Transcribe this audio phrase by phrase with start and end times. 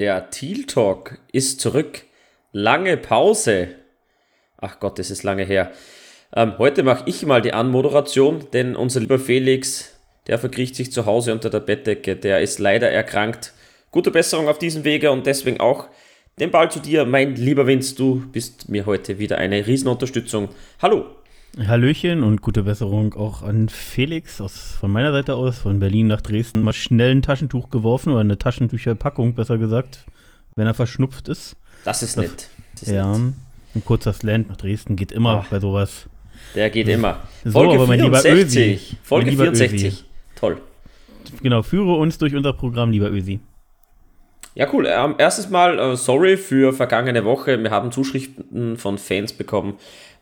[0.00, 2.06] Der Teal Talk ist zurück.
[2.52, 3.68] Lange Pause.
[4.56, 5.72] Ach Gott, das ist lange her.
[6.34, 9.94] Ähm, heute mache ich mal die Anmoderation, denn unser lieber Felix,
[10.26, 12.16] der verkriecht sich zu Hause unter der Bettdecke.
[12.16, 13.52] Der ist leider erkrankt.
[13.90, 15.88] Gute Besserung auf diesem Wege und deswegen auch
[16.38, 17.94] den Ball zu dir, mein lieber Vince.
[17.94, 20.48] Du bist mir heute wieder eine Riesenunterstützung.
[20.80, 21.19] Hallo.
[21.58, 26.20] Hallöchen und gute Besserung auch an Felix aus, von meiner Seite aus, von Berlin nach
[26.20, 26.62] Dresden.
[26.62, 30.06] Mal schnell ein Taschentuch geworfen oder eine Taschentücherpackung, besser gesagt,
[30.54, 31.56] wenn er verschnupft ist.
[31.84, 32.48] Das ist nett.
[32.74, 33.34] Das ist ja, nett.
[33.74, 35.50] ein kurzer Slant nach Dresden geht immer Ach.
[35.50, 36.08] bei sowas.
[36.54, 37.20] Der geht immer.
[37.44, 38.82] So, Folge aber mein lieber 64.
[38.82, 38.96] Ösi.
[39.02, 39.84] Folge Mein lieber 64.
[39.86, 40.04] Ösi.
[40.36, 40.60] Toll.
[41.42, 43.40] Genau, führe uns durch unser Programm, lieber Ösi.
[44.54, 44.86] Ja, cool.
[44.88, 47.62] Ähm, erstes Mal, äh, sorry für vergangene Woche.
[47.62, 49.74] Wir haben Zuschriften von Fans bekommen.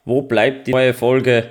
[0.09, 1.51] Wo bleibt die neue Folge?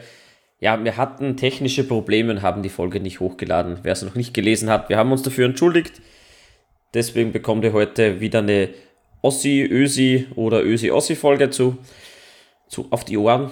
[0.59, 3.77] Ja, wir hatten technische Probleme und haben die Folge nicht hochgeladen.
[3.83, 6.01] Wer es noch nicht gelesen hat, wir haben uns dafür entschuldigt.
[6.95, 8.69] Deswegen bekommt ihr heute wieder eine
[9.21, 11.77] Ossi, Ösi oder Ösi-Ossi-Folge zu,
[12.67, 13.51] zu auf die Ohren.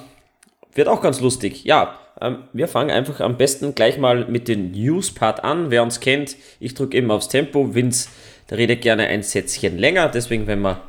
[0.73, 1.65] Wird auch ganz lustig.
[1.65, 5.69] Ja, ähm, wir fangen einfach am besten gleich mal mit dem News-Part an.
[5.69, 7.75] Wer uns kennt, ich drücke immer aufs Tempo.
[7.75, 8.09] Vince,
[8.49, 10.09] redet gerne ein Sätzchen länger.
[10.09, 10.81] Deswegen, wenn wir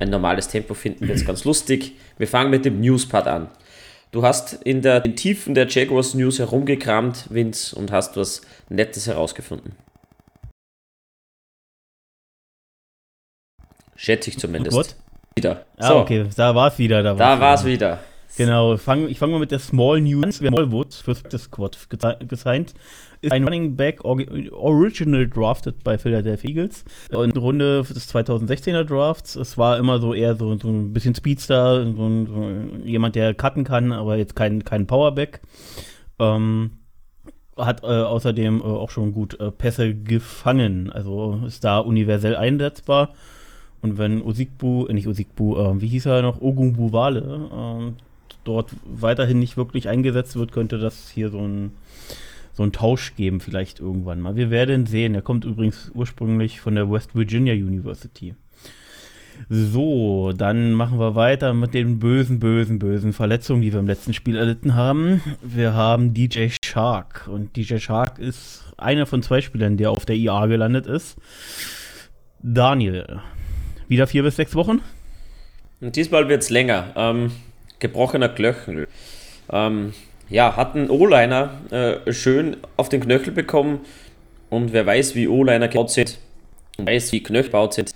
[0.00, 1.92] ein normales Tempo finden, wird es ganz lustig.
[2.18, 3.48] Wir fangen mit dem News-Part an.
[4.10, 9.06] Du hast in der, den Tiefen der Jaguars News herumgekramt, Vince, und hast was Nettes
[9.06, 9.76] herausgefunden.
[13.94, 14.76] Schätze ich zumindest.
[14.76, 14.96] What?
[15.36, 15.64] Wieder.
[15.76, 17.02] Ah, okay, da war es wieder.
[17.02, 17.98] Da, Da war es wieder.
[17.98, 18.09] wieder.
[18.36, 20.36] Genau, fang, ich fange mal mit der Small News.
[20.36, 22.74] Smallwood fürs das Squad gesi- gesigned.
[23.22, 26.84] Ist ein Running Back original drafted bei Philadelphia Eagles.
[27.10, 29.36] In der Runde des 2016er Drafts.
[29.36, 33.34] Es war immer so eher so, so ein bisschen Speedster, so, ein, so jemand, der
[33.34, 35.40] cutten kann, aber jetzt kein, kein Powerback.
[36.18, 36.70] Ähm,
[37.58, 40.90] hat äh, außerdem äh, auch schon gut äh, Pässe gefangen.
[40.90, 43.10] Also ist da universell einsetzbar.
[43.82, 47.96] Und wenn Osigbu, äh, nicht Osigbu, äh, wie hieß er noch, Ogumbuwale, ähm,
[48.44, 51.72] dort weiterhin nicht wirklich eingesetzt wird, könnte das hier so ein,
[52.52, 54.36] so ein Tausch geben, vielleicht irgendwann mal.
[54.36, 55.14] Wir werden sehen.
[55.14, 58.34] Er kommt übrigens ursprünglich von der West Virginia University.
[59.48, 64.12] So, dann machen wir weiter mit den bösen, bösen, bösen Verletzungen, die wir im letzten
[64.12, 65.22] Spiel erlitten haben.
[65.42, 70.16] Wir haben DJ Shark und DJ Shark ist einer von zwei Spielern, der auf der
[70.16, 71.16] IA gelandet ist.
[72.42, 73.20] Daniel,
[73.88, 74.80] wieder vier bis sechs Wochen?
[75.80, 76.92] Und diesmal wird es länger.
[76.96, 77.32] Ähm,
[77.80, 78.88] gebrochener Knöchel.
[79.52, 79.92] Ähm,
[80.28, 83.80] ja, hat einen O-Liner äh, schön auf den Knöchel bekommen.
[84.48, 86.18] Und wer weiß, wie O-Liner gebaut sind,
[86.78, 87.92] weiß, wie Knöchel gebaut sind,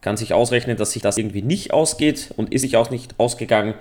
[0.00, 3.74] kann sich ausrechnen, dass sich das irgendwie nicht ausgeht und ist sich auch nicht ausgegangen.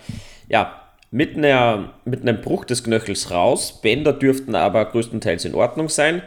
[0.49, 0.81] Ja,
[1.11, 3.81] mit, einer, mit einem Bruch des Knöchels raus.
[3.81, 6.21] Bänder dürften aber größtenteils in Ordnung sein.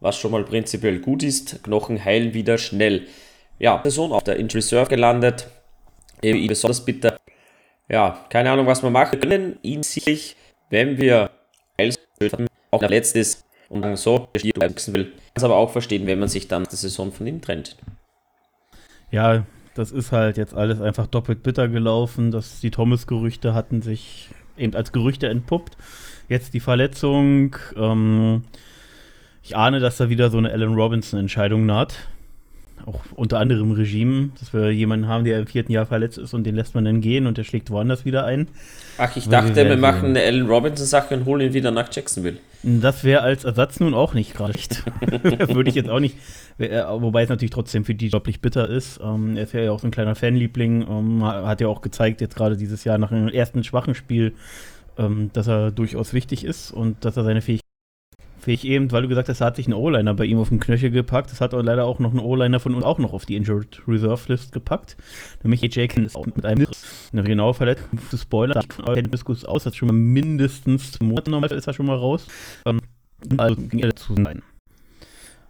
[0.00, 1.62] Was schon mal prinzipiell gut ist.
[1.62, 3.06] Knochen heilen wieder schnell.
[3.58, 5.48] Ja, Person auf der Injury Reserve gelandet.
[6.22, 7.18] Eben besonders bitter.
[7.90, 9.58] Ja, keine Ahnung, was wir machen können.
[9.62, 10.36] Ihn sicherlich,
[10.70, 11.30] wenn wir
[12.70, 15.12] auch der letzte ist und dann so wechseln will.
[15.34, 17.76] Kann aber auch verstehen, wenn man sich dann die Saison von ihm trennt.
[19.10, 22.30] Ja, das ist halt jetzt alles einfach doppelt bitter gelaufen.
[22.30, 25.76] dass die Thomas-Gerüchte hatten sich eben als Gerüchte entpuppt.
[26.28, 27.56] Jetzt die Verletzung.
[27.76, 28.44] Ähm,
[29.42, 31.96] ich ahne, dass da wieder so eine Alan Robinson-Entscheidung naht.
[32.86, 36.44] Auch unter anderem Regime, dass wir jemanden haben, der im vierten Jahr verletzt ist und
[36.44, 38.48] den lässt man dann gehen und der schlägt woanders wieder ein.
[38.98, 42.36] Ach, ich dachte, wir machen eine Allen Robinson-Sache und holen ihn wieder nach Jacksonville.
[42.62, 44.84] Das wäre als Ersatz nun auch nicht gerade schlecht.
[45.54, 46.16] Würde ich jetzt auch nicht.
[46.58, 49.00] äh, Wobei es natürlich trotzdem für die unglaublich bitter ist.
[49.02, 50.82] Ähm, er ist ja auch so ein kleiner Fanliebling.
[50.82, 54.34] Ähm, ha- hat ja auch gezeigt, jetzt gerade dieses Jahr nach einem ersten schwachen Spiel,
[54.98, 57.69] ähm, dass er durchaus wichtig ist und dass er seine Fähigkeiten.
[58.40, 60.60] Fähig eben, weil du gesagt hast, er hat sich einen O-Liner bei ihm auf den
[60.60, 61.30] Knöchel gepackt.
[61.30, 63.82] Das hat er leider auch noch einen O-Liner von uns auch noch auf die Injured
[63.86, 64.96] Reserve List gepackt.
[65.42, 66.66] Nämlich AJ Jenkins auch mit einem
[67.12, 67.98] eine genaue Verletzung.
[68.08, 71.86] Zu Spoiler, der Diskus aus, hat schon mal mindestens zwei Monate normal ist er schon
[71.86, 72.26] mal raus.
[72.64, 72.80] Ähm,
[73.36, 74.42] also ging er zu sein.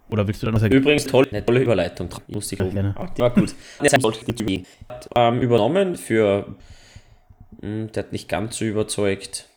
[0.09, 0.73] Oder willst du dann noch sagen?
[0.73, 2.09] Übrigens, tolle, eine tolle Überleitung.
[2.27, 2.59] Lustig.
[2.59, 2.95] Ja, gerne.
[3.17, 3.55] War gut.
[4.89, 6.55] Hat ähm, übernommen für.
[7.61, 9.47] Hm, der hat nicht ganz so überzeugt.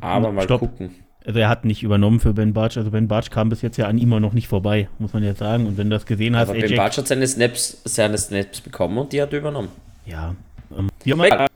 [0.00, 0.60] Aber mal Stopp.
[0.60, 1.05] gucken.
[1.26, 2.76] Also er hat nicht übernommen für Ben Bartsch.
[2.76, 5.24] Also Ben Bartsch kam bis jetzt ja an ihm auch noch nicht vorbei, muss man
[5.24, 5.66] jetzt sagen.
[5.66, 8.96] Und wenn du das gesehen hast, Aber Ben Bartsch hat seine Snaps, seine Snaps bekommen
[8.98, 9.68] und die hat er übernommen.
[10.06, 10.34] ja.
[10.76, 10.88] Ähm,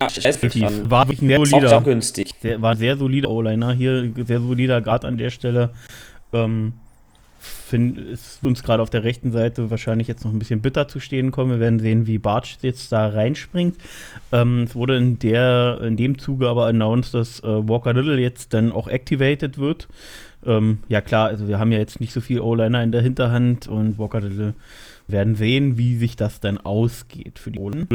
[0.08, 0.88] scheiße, definitiv.
[0.88, 1.80] War wirklich ein sehr solider.
[1.80, 2.32] günstig.
[2.44, 5.70] Der war sehr solider O-Liner hier, sehr solider Guard an der Stelle.
[6.32, 6.74] Ähm,
[7.40, 11.00] find, ist uns gerade auf der rechten Seite wahrscheinlich jetzt noch ein bisschen bitter zu
[11.00, 11.52] stehen kommen.
[11.52, 13.76] Wir werden sehen, wie Bartsch jetzt da reinspringt.
[14.30, 18.52] Ähm, es wurde in, der, in dem Zuge aber announced, dass äh, Walker Little jetzt
[18.52, 19.88] dann auch activated wird.
[20.44, 23.68] Ähm, ja klar, also wir haben ja jetzt nicht so viel O-Liner in der Hinterhand
[23.68, 24.54] und Walker Little
[25.08, 27.86] Wir werden sehen, wie sich das dann ausgeht für die Polen.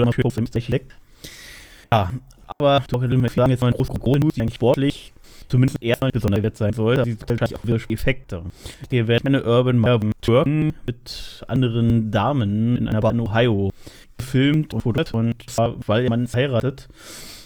[1.91, 2.11] Ja,
[2.47, 5.14] aber doch wir sagen jetzt mal Goal die eigentlich sportlich
[5.47, 7.03] zumindest erstmal besonders wert sein sollte.
[7.03, 8.43] Sie gleich auch wieder Effekte.
[8.89, 13.71] Hier werden eine Urban Marvin Türken mit anderen Damen in einer Bar in Ohio
[14.17, 16.87] gefilmt und fotografiert und zwar, weil man heiratet.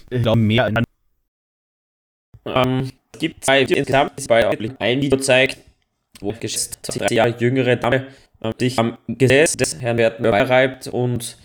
[0.09, 0.83] Ich glaube, mehr in
[2.45, 4.47] ähm, es gibt zwei insgesamt bei
[4.79, 5.57] ein Video zeigt,
[6.19, 8.07] wo geschätzt 30 Jahre jüngere Dame
[8.41, 11.37] ähm, sich am Gesäß des Herrn Werten beireibt und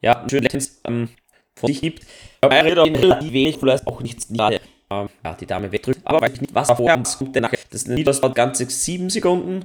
[0.00, 1.08] ja, ein schönes ähm,
[1.56, 2.06] von sich gibt.
[2.40, 4.60] Aber er redet relativ wenig, vielleicht auch nichts nahe.
[5.02, 7.52] Ähm, ja, die Dame wegdrückt, aber weiß nicht, was vorher was kommt danach.
[7.70, 9.64] Das Video dauert ganze 7 Sekunden.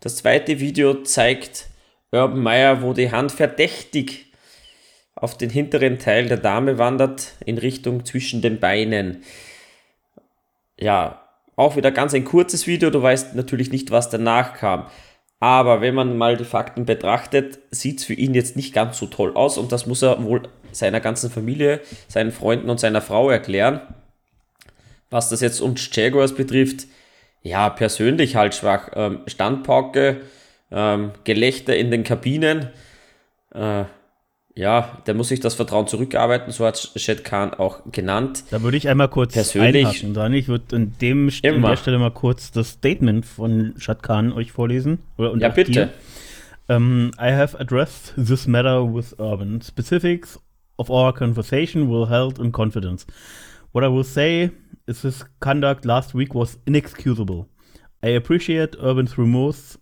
[0.00, 1.66] Das zweite Video zeigt
[2.12, 4.32] Urban Meyer, wo die Hand verdächtig
[5.14, 9.22] auf den hinteren Teil der Dame wandert, in Richtung zwischen den Beinen.
[10.78, 11.22] Ja,
[11.56, 14.86] auch wieder ganz ein kurzes Video, du weißt natürlich nicht, was danach kam.
[15.40, 19.06] Aber wenn man mal die Fakten betrachtet, sieht es für ihn jetzt nicht ganz so
[19.06, 20.42] toll aus und das muss er wohl
[20.72, 23.80] seiner ganzen Familie, seinen Freunden und seiner Frau erklären.
[25.10, 26.86] Was das jetzt uns Jaguars betrifft,
[27.42, 28.90] ja, persönlich halt schwach.
[28.94, 30.22] Ähm, Standpauke,
[30.70, 32.70] ähm, Gelächter in den Kabinen.
[33.54, 33.84] Äh,
[34.56, 38.44] ja, der muss sich das Vertrauen zurückarbeiten, so hat Shed Khan auch genannt.
[38.50, 40.32] Da würde ich einmal kurz persönlich einhaken, dann.
[40.32, 44.52] Ich würde in, dem, an der Stelle mal kurz das Statement von Shad Khan euch
[44.52, 45.00] vorlesen.
[45.18, 45.90] Oder, ja, bitte.
[46.68, 49.60] Um, I have addressed this matter with Urban.
[49.60, 50.40] Specifics
[50.78, 53.06] of our conversation will held in confidence.
[53.72, 54.50] What I will say
[54.86, 57.48] is his conduct last week was inexcusable.
[58.02, 59.76] I appreciate Urban's remorse,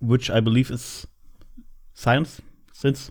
[0.00, 1.06] which I believe is
[1.94, 2.40] science,
[2.72, 3.10] since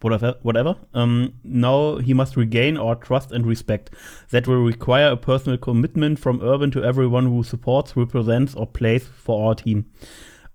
[0.00, 0.34] whatever.
[0.42, 0.76] whatever.
[0.92, 3.90] Um, now he must regain our trust and respect.
[4.30, 9.06] That will require a personal commitment from Urban to everyone who supports, represents, or plays
[9.06, 9.86] for our team.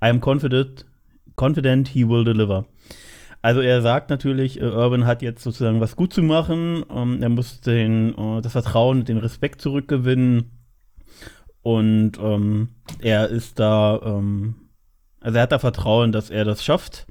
[0.02, 0.84] I am confident,
[1.36, 2.66] confident he will deliver.
[3.42, 6.84] Also er sagt natürlich, äh, Urban hat jetzt sozusagen was gut zu machen.
[6.94, 10.52] Ähm, er muss den, äh, das Vertrauen, den Respekt zurückgewinnen.
[11.62, 12.70] Und ähm,
[13.00, 14.56] er ist da, ähm,
[15.22, 17.08] also er hat da Vertrauen, dass er das schafft.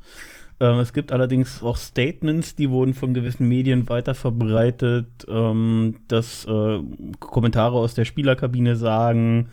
[0.60, 6.44] Ähm, es gibt allerdings auch Statements, die wurden von gewissen Medien weiter verbreitet, ähm, dass
[6.46, 6.80] äh,
[7.20, 9.48] Kommentare aus der Spielerkabine sagen,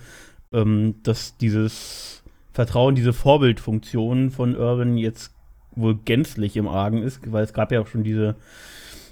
[0.51, 5.34] ähm, dass dieses Vertrauen, diese Vorbildfunktion von Urban jetzt
[5.75, 8.35] wohl gänzlich im Argen ist, weil es gab ja auch schon diese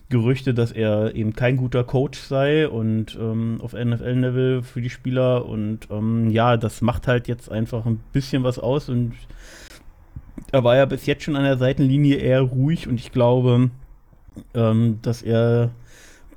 [0.09, 5.45] Gerüchte, dass er eben kein guter Coach sei und ähm, auf NFL-Level für die Spieler
[5.45, 9.13] und ähm, ja, das macht halt jetzt einfach ein bisschen was aus und
[10.51, 13.71] er war ja bis jetzt schon an der Seitenlinie eher ruhig und ich glaube,
[14.53, 15.71] ähm, dass er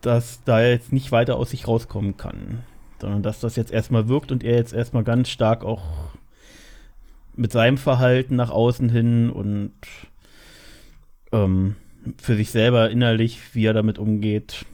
[0.00, 2.60] dass da jetzt nicht weiter aus sich rauskommen kann,
[3.00, 5.82] sondern dass das jetzt erstmal wirkt und er jetzt erstmal ganz stark auch
[7.34, 9.72] mit seinem Verhalten nach außen hin und
[11.32, 11.76] ähm,
[12.18, 14.64] für sich selber innerlich, wie er damit umgeht,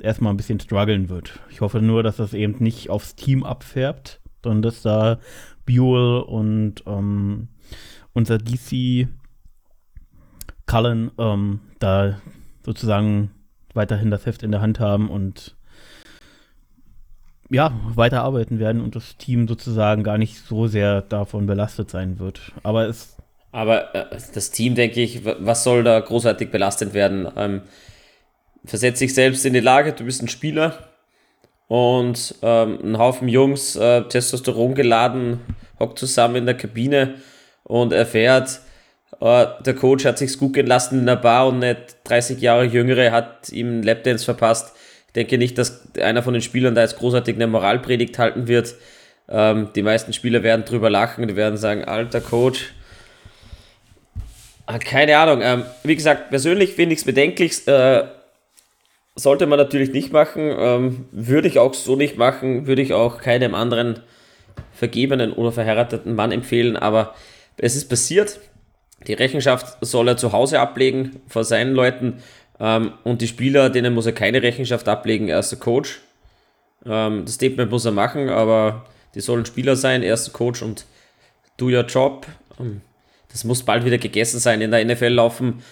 [0.00, 1.40] erstmal ein bisschen strugglen wird.
[1.50, 5.18] Ich hoffe nur, dass das eben nicht aufs Team abfärbt, sondern dass da
[5.64, 7.48] Buell und ähm,
[8.12, 9.08] unser DC
[10.66, 12.20] Cullen ähm, da
[12.64, 13.30] sozusagen
[13.74, 15.56] weiterhin das Heft in der Hand haben und
[17.48, 22.52] ja, weiterarbeiten werden und das Team sozusagen gar nicht so sehr davon belastet sein wird.
[22.64, 23.16] Aber es
[23.56, 24.04] aber äh,
[24.34, 27.26] das Team, denke ich, was soll da großartig belastet werden?
[27.38, 27.62] Ähm,
[28.66, 30.90] versetz dich selbst in die Lage, du bist ein Spieler
[31.66, 35.40] und ähm, ein Haufen Jungs, äh, Testosteron geladen,
[35.80, 37.14] hockt zusammen in der Kabine
[37.64, 38.60] und erfährt,
[39.22, 42.64] äh, der Coach hat sich's gut gehen lassen in der Bar und nicht 30 Jahre
[42.64, 44.76] Jüngere hat ihm einen Lapdance verpasst.
[45.06, 48.74] Ich denke nicht, dass einer von den Spielern da jetzt großartig eine Moralpredigt halten wird.
[49.30, 52.74] Ähm, die meisten Spieler werden drüber lachen, die werden sagen, alter Coach,
[54.66, 55.40] keine Ahnung.
[55.42, 57.66] Ähm, wie gesagt, persönlich finde ich es bedenklich.
[57.68, 58.04] Äh,
[59.14, 60.54] sollte man natürlich nicht machen.
[60.58, 62.66] Ähm, würde ich auch so nicht machen.
[62.66, 64.00] Würde ich auch keinem anderen
[64.72, 66.76] vergebenen oder verheirateten Mann empfehlen.
[66.76, 67.14] Aber
[67.56, 68.40] es ist passiert.
[69.06, 72.22] Die Rechenschaft soll er zu Hause ablegen vor seinen Leuten.
[72.58, 75.28] Ähm, und die Spieler, denen muss er keine Rechenschaft ablegen.
[75.28, 76.00] Er ist der Coach.
[76.84, 80.02] Ähm, das Statement muss er machen, aber die sollen Spieler sein.
[80.02, 80.86] Er ist der Coach und
[81.56, 82.26] do your job.
[83.36, 84.60] Ähm, das muss bald wieder gegessen sein.
[84.60, 85.62] In der NFL laufen,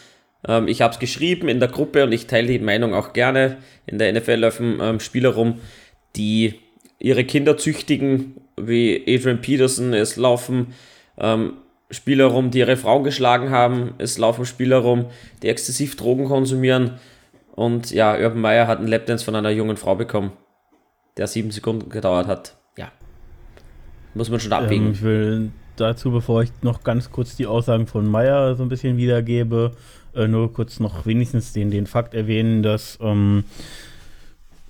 [0.46, 3.58] ähm, ich habe es geschrieben in der Gruppe und ich teile die Meinung auch gerne.
[3.86, 5.60] In der NFL laufen ähm, Spieler rum,
[6.16, 6.60] die
[6.98, 9.94] ihre Kinder züchtigen, wie Adrian Peterson.
[9.94, 10.74] Es laufen
[11.18, 11.54] ähm,
[11.90, 13.94] Spieler rum, die ihre Frauen geschlagen haben.
[13.98, 15.06] Es laufen Spieler rum,
[15.42, 16.98] die exzessiv Drogen konsumieren.
[17.54, 20.32] Und ja, Urban Meyer hat einen Lapdance von einer jungen Frau bekommen,
[21.16, 22.56] der sieben Sekunden gedauert hat.
[22.76, 22.90] Ja.
[24.14, 24.86] Muss man schon abwägen.
[24.86, 28.68] Ähm, ich will dazu, bevor ich noch ganz kurz die Aussagen von Meyer so ein
[28.68, 29.72] bisschen wiedergebe,
[30.14, 33.44] äh, nur kurz noch wenigstens den, den Fakt erwähnen, dass ähm,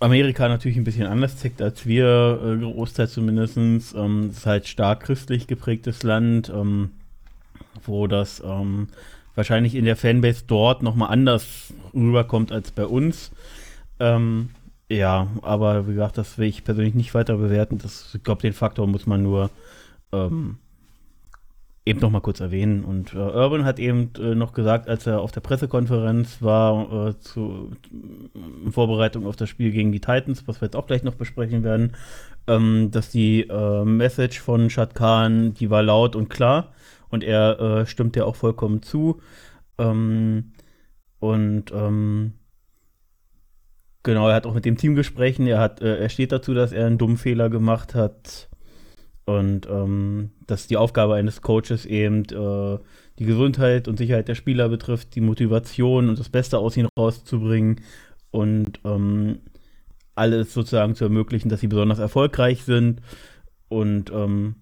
[0.00, 3.56] Amerika natürlich ein bisschen anders tickt als wir, äh, Großteil zumindest.
[3.56, 6.90] Ähm, es ist halt stark christlich geprägtes Land, ähm,
[7.84, 8.88] wo das ähm,
[9.34, 13.30] wahrscheinlich in der Fanbase dort nochmal anders rüberkommt als bei uns.
[14.00, 14.50] Ähm,
[14.88, 17.78] ja, aber wie gesagt, das will ich persönlich nicht weiter bewerten.
[17.78, 19.50] Das, ich glaube, den Faktor muss man nur
[20.12, 20.58] ähm,
[21.86, 22.84] eben noch mal kurz erwähnen.
[22.84, 27.18] Und äh, Urban hat eben äh, noch gesagt, als er auf der Pressekonferenz war, äh,
[27.18, 31.14] zu, in Vorbereitung auf das Spiel gegen die Titans, was wir jetzt auch gleich noch
[31.14, 31.92] besprechen werden,
[32.46, 36.72] ähm, dass die äh, Message von Shad Khan, die war laut und klar.
[37.10, 39.20] Und er äh, stimmt ja auch vollkommen zu.
[39.78, 40.52] Ähm,
[41.20, 42.32] und ähm,
[44.02, 45.46] genau, er hat auch mit dem Team gesprochen.
[45.46, 48.48] Er, hat, äh, er steht dazu, dass er einen dummen Fehler gemacht hat
[49.26, 52.78] und ähm, dass die Aufgabe eines Coaches eben äh,
[53.18, 57.80] die Gesundheit und Sicherheit der Spieler betrifft, die Motivation und das Beste aus ihnen rauszubringen
[58.30, 59.38] und ähm,
[60.14, 63.00] alles sozusagen zu ermöglichen, dass sie besonders erfolgreich sind
[63.68, 64.56] und ähm,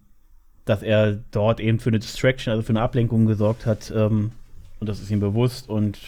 [0.65, 4.31] dass er dort eben für eine Distraction, also für eine Ablenkung gesorgt hat ähm,
[4.79, 5.99] und das ist ihm bewusst und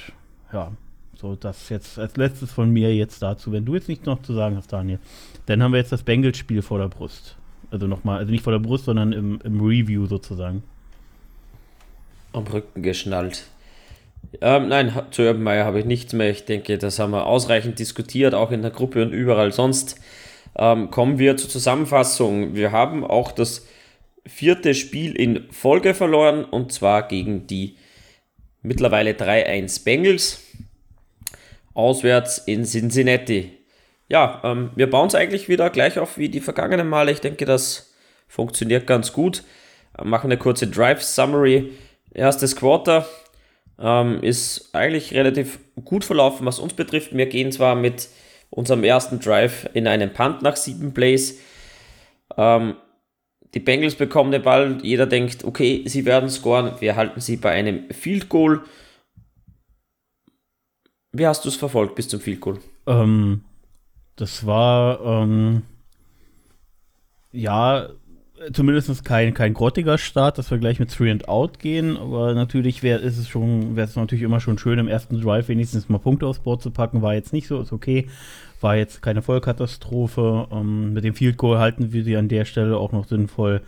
[0.53, 0.71] ja,
[1.15, 4.33] so das jetzt als letztes von mir jetzt dazu, wenn du jetzt nichts noch zu
[4.33, 4.99] sagen hast, Daniel,
[5.45, 7.37] dann haben wir jetzt das Bengals-Spiel vor der Brust.
[7.71, 10.63] Also nochmal, also nicht vor der Brust, sondern im, im Review sozusagen.
[12.33, 13.45] Am Rücken geschnallt.
[14.41, 16.29] Ähm, nein, zu Urban Meyer habe ich nichts mehr.
[16.29, 19.99] Ich denke, das haben wir ausreichend diskutiert, auch in der Gruppe und überall sonst.
[20.57, 22.55] Ähm, kommen wir zur Zusammenfassung.
[22.55, 23.67] Wir haben auch das
[24.25, 27.75] vierte Spiel in Folge verloren und zwar gegen die
[28.61, 30.41] mittlerweile 3-1 Bengals.
[31.73, 33.54] Auswärts in Cincinnati
[34.07, 37.11] ja, ähm, wir bauen es eigentlich wieder gleich auf wie die vergangenen Male.
[37.11, 37.93] Ich denke, das
[38.27, 39.43] funktioniert ganz gut.
[39.97, 41.71] Äh, machen eine kurze Drive-Summary.
[42.13, 43.07] Erstes Quarter
[43.79, 47.15] ähm, ist eigentlich relativ gut verlaufen, was uns betrifft.
[47.15, 48.09] Wir gehen zwar mit
[48.49, 51.39] unserem ersten Drive in einen Punt nach sieben Plays.
[52.37, 52.75] Ähm,
[53.53, 54.77] die Bengals bekommen den Ball.
[54.81, 56.73] Jeder denkt, okay, sie werden scoren.
[56.79, 58.61] Wir halten sie bei einem Field Goal.
[61.11, 62.59] Wie hast du es verfolgt bis zum Field Goal?
[62.87, 63.45] Ähm,
[64.15, 65.63] das war, ähm,
[67.31, 67.89] ja,
[68.53, 72.83] zumindest kein, kein grottiger Start, dass wir gleich mit Three and Out gehen, aber natürlich
[72.83, 76.27] wäre es schon, wäre es natürlich immer schon schön, im ersten Drive wenigstens mal Punkte
[76.27, 77.01] aufs Board zu packen.
[77.01, 78.07] War jetzt nicht so, ist okay.
[78.61, 80.47] War jetzt keine Vollkatastrophe.
[80.51, 83.61] Ähm, mit dem Field Goal halten wir sie an der Stelle auch noch sinnvoll.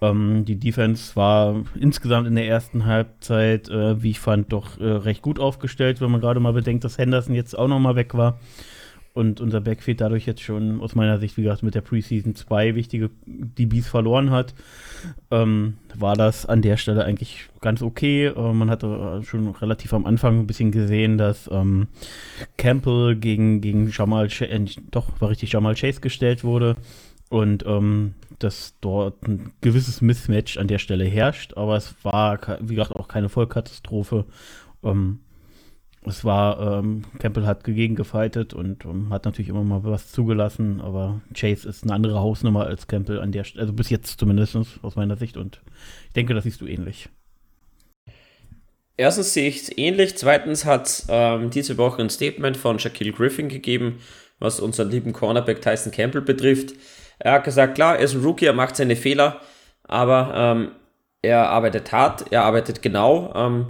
[0.00, 4.84] Ähm, die Defense war insgesamt in der ersten Halbzeit, äh, wie ich fand, doch äh,
[4.84, 8.14] recht gut aufgestellt, wenn man gerade mal bedenkt, dass Henderson jetzt auch noch mal weg
[8.14, 8.38] war
[9.18, 12.76] und unser Backfield dadurch jetzt schon aus meiner Sicht, wie gesagt, mit der Preseason zwei
[12.76, 14.54] wichtige DBs verloren hat,
[15.32, 18.26] ähm, war das an der Stelle eigentlich ganz okay.
[18.26, 21.88] Äh, man hatte schon relativ am Anfang ein bisschen gesehen, dass ähm,
[22.58, 26.76] Campbell gegen, gegen Jamal, Ch äh, doch, war richtig, Jamal Chase gestellt wurde
[27.28, 32.76] und ähm, dass dort ein gewisses Mismatch an der Stelle herrscht, aber es war, wie
[32.76, 34.26] gesagt, auch keine Vollkatastrophe.
[34.84, 35.18] Ähm,
[36.04, 40.12] es war, ähm, Campbell hat dagegen gefightet und um, ähm, hat natürlich immer mal was
[40.12, 44.18] zugelassen, aber Chase ist eine andere Hausnummer als Campbell an der Stelle, also bis jetzt
[44.18, 45.60] zumindest aus meiner Sicht und
[46.06, 47.08] ich denke, das siehst du ähnlich.
[48.96, 53.48] Erstens sehe ich es ähnlich, zweitens hat ähm, diese Woche ein Statement von Shaquille Griffin
[53.48, 54.00] gegeben,
[54.38, 56.74] was unseren lieben Cornerback Tyson Campbell betrifft.
[57.18, 59.40] Er hat gesagt, klar, er ist ein Rookie, er macht seine Fehler,
[59.84, 60.72] aber ähm,
[61.22, 63.32] er arbeitet hart, er arbeitet genau.
[63.34, 63.66] Ähm,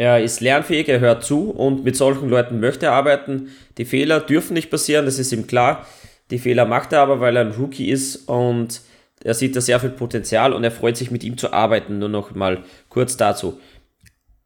[0.00, 3.50] er ist lernfähig, er hört zu und mit solchen Leuten möchte er arbeiten.
[3.76, 5.86] Die Fehler dürfen nicht passieren, das ist ihm klar.
[6.30, 8.80] Die Fehler macht er aber, weil er ein Rookie ist und
[9.22, 11.98] er sieht da sehr viel Potenzial und er freut sich mit ihm zu arbeiten.
[11.98, 13.60] Nur noch mal kurz dazu.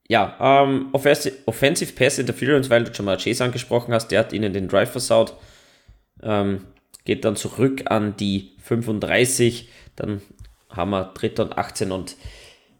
[0.08, 4.52] Ja, ähm, Offensive, Pass Interference, weil du schon mal Chase angesprochen hast, der hat ihnen
[4.52, 5.34] den Drive versaut.
[6.20, 6.62] Ähm,
[7.04, 10.20] geht dann zurück an die 35, dann
[10.68, 11.44] haben wir 3.
[11.44, 12.16] und 18 und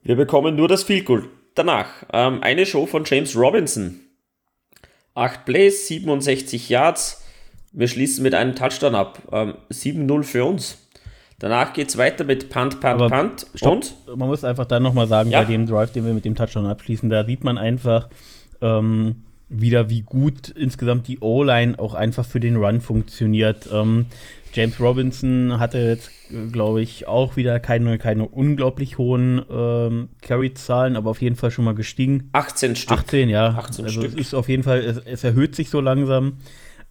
[0.02, 1.28] wir bekommen nur das Field Goal.
[1.54, 4.00] Danach ähm, eine Show von James Robinson.
[5.14, 7.25] 8 Plays, 67 Yards.
[7.73, 9.23] Wir schließen mit einem Touchdown ab.
[9.32, 10.78] Ähm, 7-0 für uns.
[11.38, 13.46] Danach geht es weiter mit Punt, Punt, Aber Punt.
[13.61, 13.94] Und?
[14.16, 15.42] Man muss einfach dann nochmal sagen, ja.
[15.42, 18.08] bei dem Drive, den wir mit dem Touchdown abschließen, da sieht man einfach
[18.61, 23.68] ähm, wieder, wie gut insgesamt die O-Line auch einfach für den Run funktioniert.
[23.73, 24.06] Ähm,
[24.54, 26.11] James Robinson hatte jetzt,
[26.52, 31.64] glaube ich, auch wieder keine, keine unglaublich hohen ähm, Carry-Zahlen, aber auf jeden Fall schon
[31.64, 32.30] mal gestiegen.
[32.32, 32.99] 18 Stück.
[32.99, 33.49] 18, ja.
[33.49, 34.12] 18 also Stück.
[34.12, 36.38] es ist auf jeden Fall, es, es erhöht sich so langsam.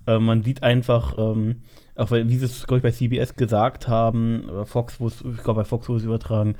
[0.05, 1.62] Äh, man sieht einfach, ähm,
[1.96, 5.62] auch weil, wie sie es, glaube ich, bei CBS gesagt haben, oder Fox, ich glaube,
[5.62, 6.55] bei Fox wurde es übertragen,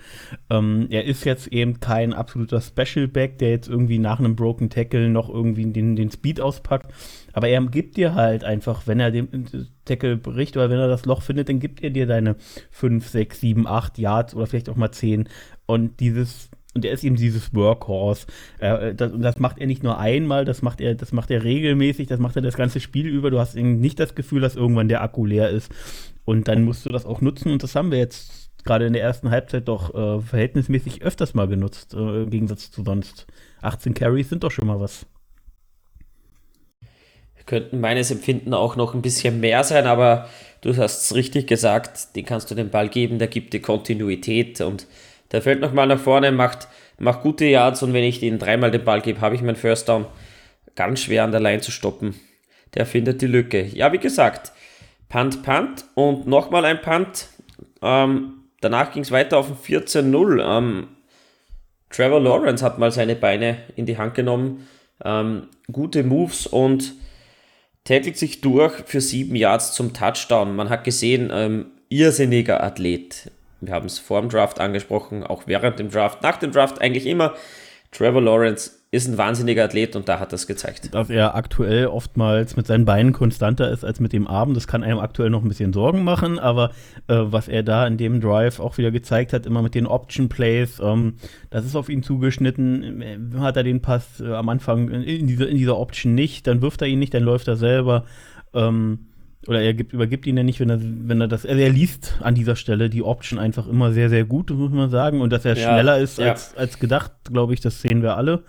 [0.50, 4.70] ähm, er ist jetzt eben kein absoluter Special Back, der jetzt irgendwie nach einem Broken
[4.70, 6.94] Tackle noch irgendwie den, den Speed auspackt.
[7.34, 11.06] Aber er gibt dir halt einfach, wenn er den Tackle bricht oder wenn er das
[11.06, 12.36] Loch findet, dann gibt er dir deine
[12.72, 15.28] 5, 6, 7, 8 Yards oder vielleicht auch mal 10.
[15.66, 18.26] Und dieses und er ist eben dieses Workhorse.
[18.60, 21.44] Äh, das, und das macht er nicht nur einmal, das macht er, das macht er
[21.44, 23.30] regelmäßig, das macht er das ganze Spiel über.
[23.30, 25.72] Du hast nicht das Gefühl, dass irgendwann der Akku leer ist.
[26.26, 27.52] Und dann musst du das auch nutzen.
[27.52, 31.48] Und das haben wir jetzt gerade in der ersten Halbzeit doch äh, verhältnismäßig öfters mal
[31.48, 33.28] genutzt, äh, im Gegensatz zu sonst.
[33.62, 35.06] 18 Carries sind doch schon mal was.
[37.46, 40.30] Könnten meines Empfinden auch noch ein bisschen mehr sein, aber
[40.62, 44.62] du hast es richtig gesagt, den kannst du den Ball geben, der gibt dir Kontinuität
[44.62, 44.88] und
[45.32, 48.84] der fällt nochmal nach vorne, macht, macht gute Yards und wenn ich den dreimal den
[48.84, 50.06] Ball gebe, habe ich meinen First Down.
[50.76, 52.16] Ganz schwer an der Line zu stoppen.
[52.76, 53.64] Der findet die Lücke.
[53.64, 54.52] Ja, wie gesagt,
[55.10, 57.28] Punt, Punt und nochmal ein Punt.
[57.82, 60.42] Ähm, danach ging es weiter auf ein 14-0.
[60.42, 60.88] Ähm,
[61.90, 64.68] Trevor Lawrence hat mal seine Beine in die Hand genommen.
[65.04, 66.96] Ähm, gute Moves und
[67.84, 70.56] tackelt sich durch für sieben Yards zum Touchdown.
[70.56, 73.32] Man hat gesehen, ähm, irrsinniger Athlet.
[73.62, 77.06] Wir haben es vor dem Draft angesprochen, auch während dem Draft, nach dem Draft eigentlich
[77.06, 77.34] immer.
[77.92, 80.94] Trevor Lawrence ist ein wahnsinniger Athlet und da hat das gezeigt.
[80.94, 84.84] Dass er aktuell oftmals mit seinen Beinen konstanter ist als mit dem Arm, das kann
[84.84, 86.70] einem aktuell noch ein bisschen Sorgen machen, aber
[87.08, 90.30] äh, was er da in dem Drive auch wieder gezeigt hat, immer mit den Option
[90.30, 91.16] Plays, ähm,
[91.50, 93.02] das ist auf ihn zugeschnitten.
[93.02, 96.62] Äh, hat er den Pass äh, am Anfang in dieser, in dieser Option nicht, dann
[96.62, 98.06] wirft er ihn nicht, dann läuft er selber.
[98.54, 99.08] Ähm,
[99.48, 102.18] oder er gibt, übergibt ihn ja nicht, wenn er, wenn er das, also er liest
[102.22, 105.22] an dieser Stelle die Option einfach immer sehr, sehr gut, muss man sagen.
[105.22, 106.32] Und dass er ja, schneller ist ja.
[106.32, 108.44] als, als gedacht, glaube ich, das sehen wir alle.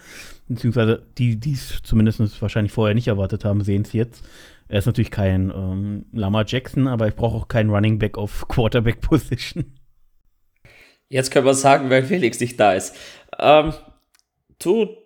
[0.48, 4.24] Beziehungsweise die, die es zumindest wahrscheinlich vorher nicht erwartet haben, sehen es jetzt.
[4.68, 8.46] Er ist natürlich kein ähm, Lama Jackson, aber ich brauche auch keinen Running Back auf
[8.48, 9.64] Quarterback Position.
[11.08, 12.96] Jetzt können wir sagen, weil Felix nicht da ist.
[13.38, 13.74] Ähm,
[14.58, 14.96] zu,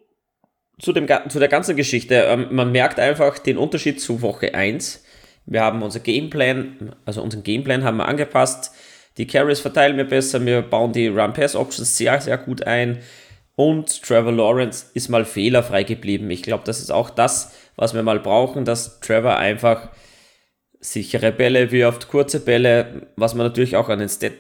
[0.79, 2.15] zu, dem, zu der ganzen Geschichte.
[2.15, 5.05] Ähm, man merkt einfach den Unterschied zu Woche 1
[5.49, 8.71] wir haben unser Gameplan, also unseren Gameplan haben wir angepasst.
[9.17, 12.99] Die Carries verteilen wir besser, wir bauen die Run-Pass-Options sehr, sehr gut ein.
[13.57, 16.31] Und Trevor Lawrence ist mal fehlerfrei geblieben.
[16.31, 19.89] Ich glaube, das ist auch das, was wir mal brauchen, dass Trevor einfach
[20.81, 24.35] sichere Bälle wirft, kurze Bälle, was man natürlich auch an den Stat,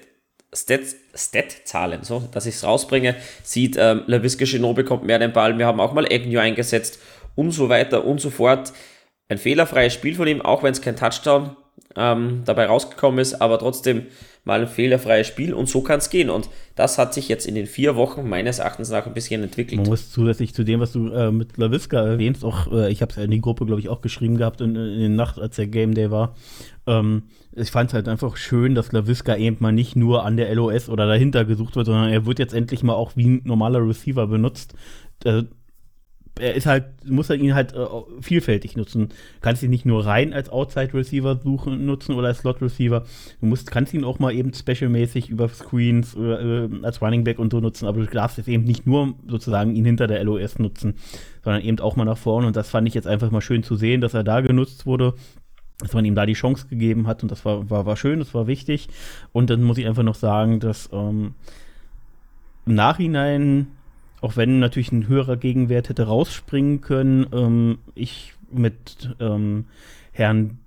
[0.54, 0.80] Stat,
[1.14, 5.66] Stat-Zahlen, so, dass ich es rausbringe, sieht, ähm, LaVisca Chenot bekommt mehr den Ball, wir
[5.66, 7.00] haben auch mal Agnew eingesetzt
[7.34, 8.72] und so weiter und so fort
[9.28, 11.56] ein fehlerfreies Spiel von ihm, auch wenn es kein Touchdown
[11.96, 14.06] ähm, dabei rausgekommen ist, aber trotzdem
[14.44, 16.30] mal ein fehlerfreies Spiel und so kann es gehen.
[16.30, 19.80] Und das hat sich jetzt in den vier Wochen meines Erachtens nach ein bisschen entwickelt.
[19.80, 23.12] Man muss zusätzlich zu dem, was du äh, mit LaVisca erwähnst, auch, äh, ich habe
[23.12, 25.66] es in die Gruppe, glaube ich, auch geschrieben gehabt in, in der Nacht, als der
[25.66, 26.34] Game Day war.
[26.86, 30.54] Ähm, ich fand es halt einfach schön, dass LaVisca eben mal nicht nur an der
[30.54, 33.86] LOS oder dahinter gesucht wird, sondern er wird jetzt endlich mal auch wie ein normaler
[33.86, 34.74] Receiver benutzt.
[35.24, 35.42] Äh,
[36.38, 37.86] er ist halt, muss er ihn halt äh,
[38.20, 39.08] vielfältig nutzen.
[39.08, 43.04] Du kannst ihn nicht nur rein als Outside Receiver suchen, nutzen oder als Slot Receiver.
[43.40, 47.38] Du musst, kannst ihn auch mal eben specialmäßig über Screens oder äh, als Running Back
[47.38, 50.58] und so nutzen, aber du darfst jetzt eben nicht nur sozusagen ihn hinter der LOS
[50.58, 50.94] nutzen,
[51.44, 52.46] sondern eben auch mal nach vorne.
[52.46, 55.14] Und das fand ich jetzt einfach mal schön zu sehen, dass er da genutzt wurde
[55.80, 58.34] dass man ihm da die Chance gegeben hat und das war, war, war schön, das
[58.34, 58.88] war wichtig.
[59.32, 61.34] Und dann muss ich einfach noch sagen, dass ähm,
[62.66, 63.68] im Nachhinein
[64.20, 69.66] auch wenn natürlich ein höherer Gegenwert hätte rausspringen können, ähm, ich mit ähm,
[70.12, 70.58] Herrn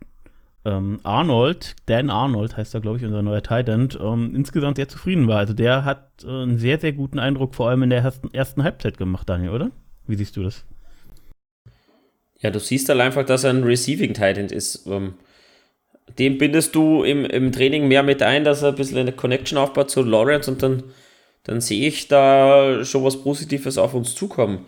[0.63, 5.27] ähm, Arnold, Dan Arnold heißt er, glaube ich, unser neuer Titan, ähm, insgesamt sehr zufrieden
[5.27, 5.39] war.
[5.39, 8.63] Also der hat äh, einen sehr, sehr guten Eindruck, vor allem in der ersten, ersten
[8.63, 9.71] Halbzeit gemacht, Daniel, oder?
[10.07, 10.65] Wie siehst du das?
[12.39, 14.85] Ja, du siehst halt einfach, dass er ein Receiving Titan ist.
[14.87, 15.15] Ähm,
[16.19, 19.57] dem bindest du im, im Training mehr mit ein, dass er ein bisschen eine Connection
[19.57, 20.83] aufbaut zu Lawrence und dann
[21.43, 24.65] dann sehe ich da schon was Positives auf uns zukommen.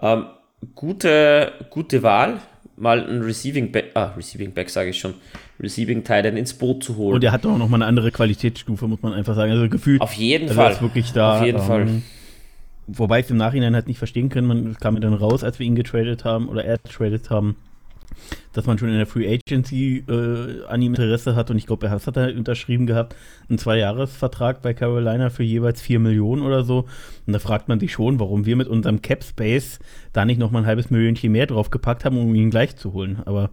[0.00, 0.26] Ähm,
[0.74, 2.40] gute, gute Wahl,
[2.76, 5.14] mal ein Receiving Back, ah, Receiving Back sage ich schon,
[5.60, 7.14] Receiving Titan ins Boot zu holen.
[7.14, 9.52] Und der hat auch noch mal eine andere Qualitätsstufe, muss man einfach sagen.
[9.52, 10.00] Also gefühlt.
[10.00, 10.72] Auf jeden also Fall.
[10.72, 11.38] Ist wirklich da.
[11.38, 12.02] Auf jeden ähm, Fall.
[12.86, 14.46] Wobei ich es im Nachhinein halt nicht verstehen kann.
[14.46, 17.56] Man kam mir dann raus, als wir ihn getradet haben oder er getradet haben,
[18.52, 21.86] dass man schon in der Free Agency äh, an ihm Interesse hat und ich glaube,
[21.86, 23.14] er hat er unterschrieben gehabt,
[23.48, 26.86] einen Zweijahresvertrag bei Carolina für jeweils 4 Millionen oder so.
[27.26, 29.78] Und da fragt man sich schon, warum wir mit unserem Cap Space
[30.12, 32.92] da nicht noch mal ein halbes Millionchen mehr drauf gepackt haben, um ihn gleich zu
[32.92, 33.22] holen.
[33.24, 33.50] Aber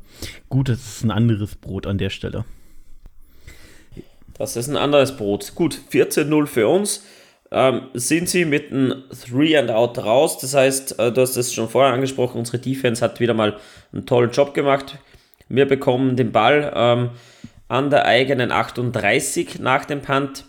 [0.49, 2.45] gut, das ist ein anderes Brot an der Stelle.
[4.37, 5.53] Das ist ein anderes Brot.
[5.55, 7.03] Gut, 14-0 für uns
[7.55, 10.37] ähm, sind sie mit einem Three and Out raus.
[10.39, 13.55] Das heißt, äh, du hast es schon vorher angesprochen, unsere Defense hat wieder mal
[13.93, 14.99] einen tollen Job gemacht.
[15.47, 16.71] Wir bekommen den Ball.
[16.75, 17.11] Ähm,
[17.67, 20.45] an der eigenen 38 nach dem Punt,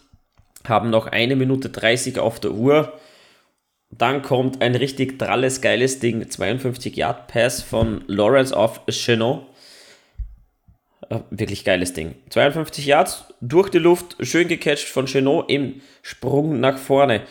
[0.66, 2.92] haben noch eine Minute 30 auf der Uhr.
[3.90, 9.46] Dann kommt ein richtig dralles, geiles Ding, 52 Yard Pass von Lawrence auf Chenot.
[11.08, 12.14] Äh, wirklich geiles Ding.
[12.30, 17.22] 52 Yards durch die Luft, schön gecatcht von Chenot im Sprung nach vorne.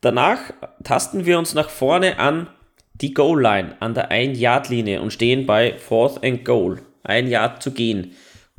[0.00, 0.38] Danach
[0.84, 2.48] tasten wir uns nach vorne an
[2.94, 6.80] die Goal-Line, an der 1-Yard-Linie und stehen bei Fourth and Goal.
[7.04, 8.12] Ein Yard zu gehen.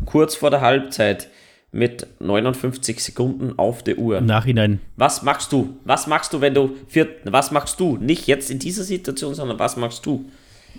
[0.06, 1.30] Kurz vor der Halbzeit
[1.72, 4.22] mit 59 Sekunden auf der Uhr.
[4.22, 4.80] Nachhinein.
[4.96, 5.78] Was machst du?
[5.84, 7.98] Was machst du, wenn du viert, was machst du?
[7.98, 10.30] Nicht jetzt in dieser Situation, sondern was machst du?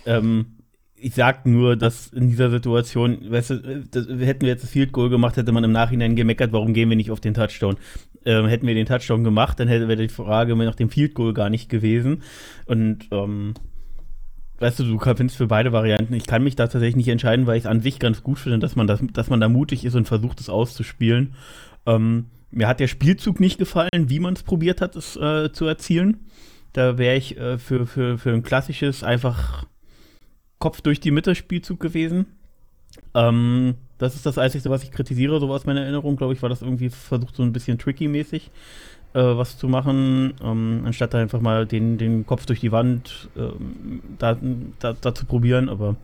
[0.06, 0.56] Ähm,
[1.00, 4.92] ich sag nur, dass in dieser Situation, weißt du, das, hätten wir jetzt das Field
[4.92, 7.76] Goal gemacht, hätte man im Nachhinein gemeckert, warum gehen wir nicht auf den Touchdown?
[8.24, 11.48] Ähm, hätten wir den Touchdown gemacht, dann hätte die Frage nach dem Field Goal gar
[11.48, 12.22] nicht gewesen.
[12.66, 13.54] Und ähm,
[14.58, 16.14] weißt du, du findest für beide Varianten.
[16.14, 18.58] Ich kann mich da tatsächlich nicht entscheiden, weil ich es an sich ganz gut finde,
[18.58, 21.34] dass man, das, dass man da mutig ist und versucht, es auszuspielen.
[21.86, 25.66] Ähm, mir hat der Spielzug nicht gefallen, wie man es probiert hat, es äh, zu
[25.66, 26.26] erzielen.
[26.72, 29.64] Da wäre ich äh, für, für, für ein klassisches einfach
[30.60, 32.26] Kopf durch die Mitte Spielzug gewesen.
[33.14, 36.48] Ähm, das ist das Einzige, was ich kritisiere, so aus meiner Erinnerung, glaube ich, war
[36.48, 38.50] das irgendwie versucht, so ein bisschen tricky-mäßig
[39.14, 44.02] äh, was zu machen, ähm, anstatt einfach mal den, den Kopf durch die Wand ähm,
[44.18, 44.38] da,
[44.78, 45.68] da, da, zu probieren.
[45.68, 45.96] Aber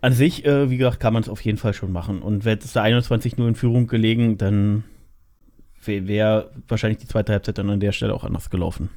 [0.00, 2.22] an sich, äh, wie gesagt, kann man es auf jeden Fall schon machen.
[2.22, 4.84] Und wäre es da 21 nur in Führung gelegen, dann
[5.84, 8.88] wäre wär wahrscheinlich die zweite Halbzeit dann an der Stelle auch anders gelaufen.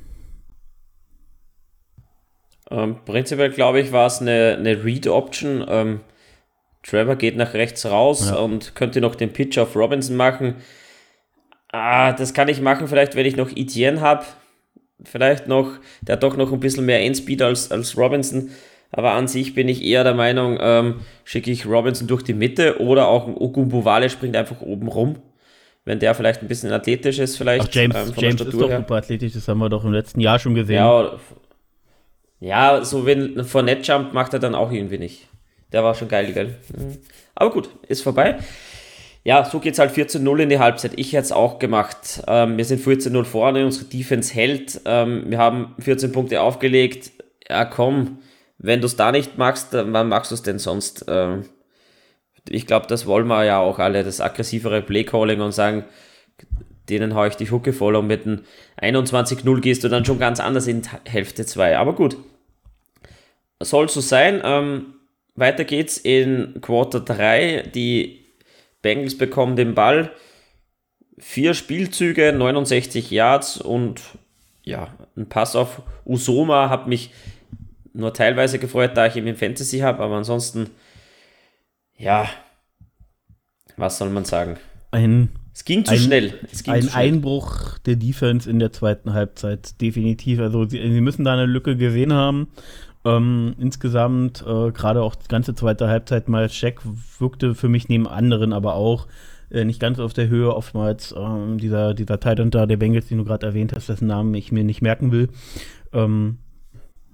[2.71, 5.65] Ähm, prinzipiell glaube ich, war es eine, eine Read-Option.
[5.67, 5.99] Ähm,
[6.83, 8.37] Trevor geht nach rechts raus ja.
[8.37, 10.55] und könnte noch den Pitch auf Robinson machen.
[11.71, 14.23] Ah, das kann ich machen, vielleicht, wenn ich noch Etienne habe.
[15.03, 18.51] Vielleicht noch, der hat doch noch ein bisschen mehr Endspeed als, als Robinson.
[18.91, 22.79] Aber an sich bin ich eher der Meinung, ähm, schicke ich Robinson durch die Mitte
[22.79, 25.17] oder auch ein Okumbuwale springt einfach oben rum.
[25.83, 27.67] Wenn der vielleicht ein bisschen athletisch ist, vielleicht.
[27.67, 28.77] Ach, James, ähm, James ist doch her.
[28.77, 30.77] super athletisch, das haben wir doch im letzten Jahr schon gesehen.
[30.77, 31.19] Ja,
[32.45, 35.27] ja so wenn von Net jump macht er dann auch irgendwie nicht.
[35.71, 36.55] Der war schon geil, gell?
[36.77, 36.97] Mhm.
[37.35, 38.37] Aber gut, ist vorbei
[39.25, 40.91] ja, so geht es halt 14-0 in die Halbzeit.
[40.97, 42.21] Ich hätte es auch gemacht.
[42.27, 44.79] Ähm, wir sind 14-0 vorne, unsere Defense hält.
[44.85, 47.11] Ähm, wir haben 14 Punkte aufgelegt.
[47.49, 48.19] Ja, komm,
[48.59, 51.05] wenn du es da nicht machst, wann machst du es denn sonst?
[51.07, 51.45] Ähm,
[52.47, 55.85] ich glaube, das wollen wir ja auch alle, das aggressivere Playcalling und sagen,
[56.87, 58.43] denen haue ich die Hucke voll und mit einem
[58.79, 61.79] 21-0 gehst du dann schon ganz anders in Hälfte 2.
[61.79, 62.15] Aber gut,
[63.61, 64.41] soll so sein.
[64.43, 64.95] Ähm,
[65.35, 67.71] weiter geht's in Quarter 3.
[67.73, 68.25] Die
[68.81, 70.11] Bengals bekommen den Ball.
[71.17, 74.01] Vier Spielzüge, 69 Yards und
[74.63, 77.11] ja, ein Pass auf Usoma hat mich
[77.93, 80.69] nur teilweise gefreut, da ich ihn im Fantasy habe, aber ansonsten,
[81.97, 82.27] ja,
[83.77, 84.57] was soll man sagen?
[84.91, 86.29] Ein, es ging zu ein, schnell.
[86.63, 87.03] Ging ein zu schnell.
[87.03, 90.39] Einbruch der Defense in der zweiten Halbzeit, definitiv.
[90.39, 92.49] Also sie, sie müssen da eine Lücke gesehen haben.
[93.05, 96.81] Ähm, insgesamt, äh, gerade auch die ganze zweite Halbzeit, mal Check
[97.19, 99.07] wirkte für mich neben anderen aber auch
[99.51, 100.55] äh, nicht ganz auf der Höhe.
[100.55, 104.33] Oftmals ähm, dieser, dieser Titan da, der Bengals, den du gerade erwähnt hast, dessen Namen
[104.33, 105.29] ich mir nicht merken will.
[105.93, 106.37] Ähm,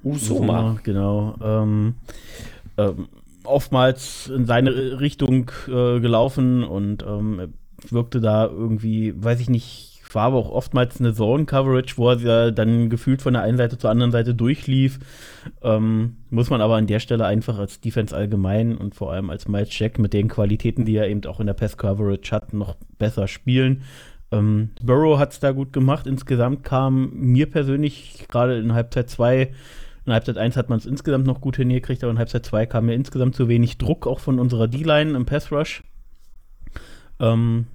[0.03, 0.79] Usoma.
[0.83, 1.35] Genau.
[1.43, 1.95] Ähm,
[2.77, 3.09] ähm,
[3.43, 7.53] oftmals in seine Richtung äh, gelaufen und ähm,
[7.89, 12.89] wirkte da irgendwie, weiß ich nicht, war aber auch oftmals eine Zone-Coverage, wo er dann
[12.89, 14.99] gefühlt von der einen Seite zur anderen Seite durchlief.
[15.61, 19.47] Ähm, muss man aber an der Stelle einfach als Defense allgemein und vor allem als
[19.47, 23.27] Miles Jack mit den Qualitäten, die er eben auch in der Pass-Coverage hat, noch besser
[23.27, 23.83] spielen.
[24.31, 26.07] Ähm, Burrow hat es da gut gemacht.
[26.07, 29.51] Insgesamt kam mir persönlich gerade in Halbzeit 2
[30.05, 32.87] in Halbzeit 1 hat man es insgesamt noch gut hingekriegt, aber in Halbzeit 2 kam
[32.87, 35.83] mir insgesamt zu wenig Druck, auch von unserer D-Line im Pass-Rush.
[37.19, 37.67] Ähm,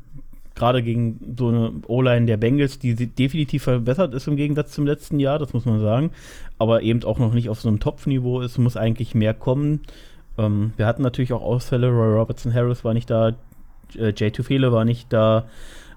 [0.56, 5.20] gerade gegen so eine O-Line der Bengals, die definitiv verbessert ist im Gegensatz zum letzten
[5.20, 6.10] Jahr, das muss man sagen,
[6.58, 9.82] aber eben auch noch nicht auf so einem Topfniveau ist, muss eigentlich mehr kommen.
[10.38, 13.34] Ähm, wir hatten natürlich auch Ausfälle, Roy Robertson Harris war nicht da,
[13.96, 15.44] äh, Jay Tufele war nicht da,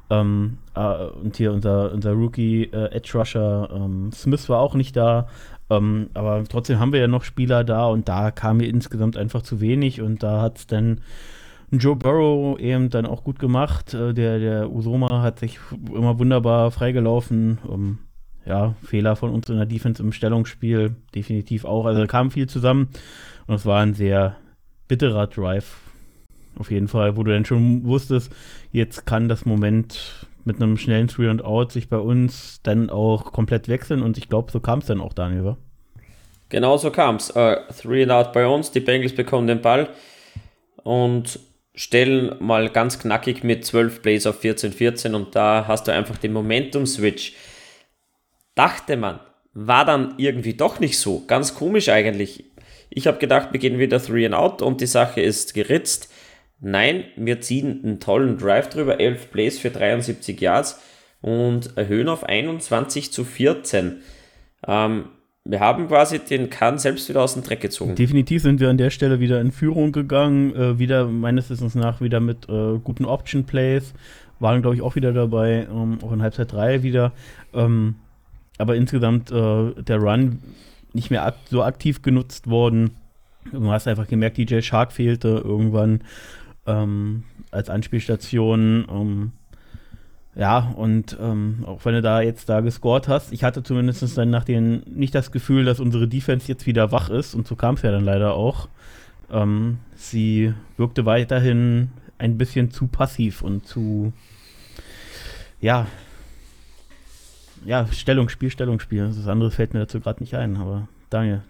[0.10, 4.96] ähm, äh, und hier unser, unser Rookie äh, Edge Rusher ähm, Smith war auch nicht
[4.96, 5.28] da.
[5.70, 9.44] Ähm, aber trotzdem haben wir ja noch Spieler da und da kam mir insgesamt einfach
[9.44, 11.02] zu wenig und da hat es dann
[11.72, 13.94] Joe Burrow eben dann auch gut gemacht.
[13.94, 15.60] Äh, der, der Usoma hat sich
[15.94, 17.60] immer wunderbar freigelaufen.
[17.70, 18.00] Ähm,
[18.46, 21.86] ja, Fehler von uns in der Defense im Stellungsspiel definitiv auch.
[21.86, 22.90] Also kam viel zusammen
[23.48, 24.38] und es war ein sehr
[24.88, 25.78] bitterer Drive.
[26.58, 28.34] Auf jeden Fall, wo du dann schon wusstest,
[28.72, 33.32] jetzt kann das Moment mit einem schnellen Three and Out sich bei uns dann auch
[33.32, 35.58] komplett wechseln und ich glaube, so kam es dann auch, Daniel, wa?
[36.50, 37.36] Genau so kam es.
[37.36, 39.90] Uh, three and Out bei uns, die Bengals bekommen den Ball
[40.84, 41.40] und
[41.80, 46.18] stellen mal ganz knackig mit 12 Plays auf 14, 14 und da hast du einfach
[46.18, 47.36] den Momentum-Switch.
[48.54, 49.22] Dachte man,
[49.54, 51.24] war dann irgendwie doch nicht so.
[51.26, 52.44] Ganz komisch eigentlich.
[52.90, 56.12] Ich habe gedacht, wir gehen wieder 3 and out und die Sache ist geritzt.
[56.60, 60.82] Nein, wir ziehen einen tollen Drive drüber, 11 Plays für 73 Yards
[61.22, 64.02] und erhöhen auf 21 zu 14.
[64.68, 65.06] Ähm,
[65.46, 67.96] wir haben quasi den Kahn selbst wieder aus dem Dreck gezogen.
[67.96, 72.02] Definitiv sind wir an der Stelle wieder in Führung gegangen, äh, wieder meines Wissens nach
[72.02, 73.94] wieder mit äh, guten Option Plays,
[74.40, 77.14] waren glaube ich auch wieder dabei, ähm, auch in Halbzeit 3 wieder.
[77.54, 77.96] Ähm,
[78.58, 80.40] aber insgesamt äh, der Run
[80.94, 82.92] nicht mehr ak so aktiv genutzt worden.
[83.52, 86.02] Du hast einfach gemerkt, DJ Shark fehlte irgendwann
[86.68, 89.32] ähm, als Anspielstation.
[90.36, 94.30] Ja, und ähm, auch wenn du da jetzt da gescored hast, ich hatte zumindest dann
[94.30, 97.76] nach den nicht das Gefühl, dass unsere Defense jetzt wieder wach ist und so kam
[97.76, 98.70] es ja dann leider auch.
[99.32, 104.14] Ähm, sie wirkte weiterhin ein bisschen zu passiv und zu
[105.62, 105.88] ja,
[107.66, 109.08] ja, Stellungsspiel, Stellungsspiel.
[109.08, 111.42] Das andere fällt mir dazu gerade nicht ein, aber Daniel.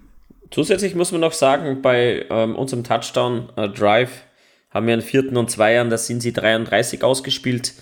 [0.52, 5.52] Zusätzlich muss man noch sagen, bei ähm, unserem Touchdown-Drive äh, haben wir einen vierten und
[5.52, 7.74] Zweiern, da sind sie 33 ausgespielt.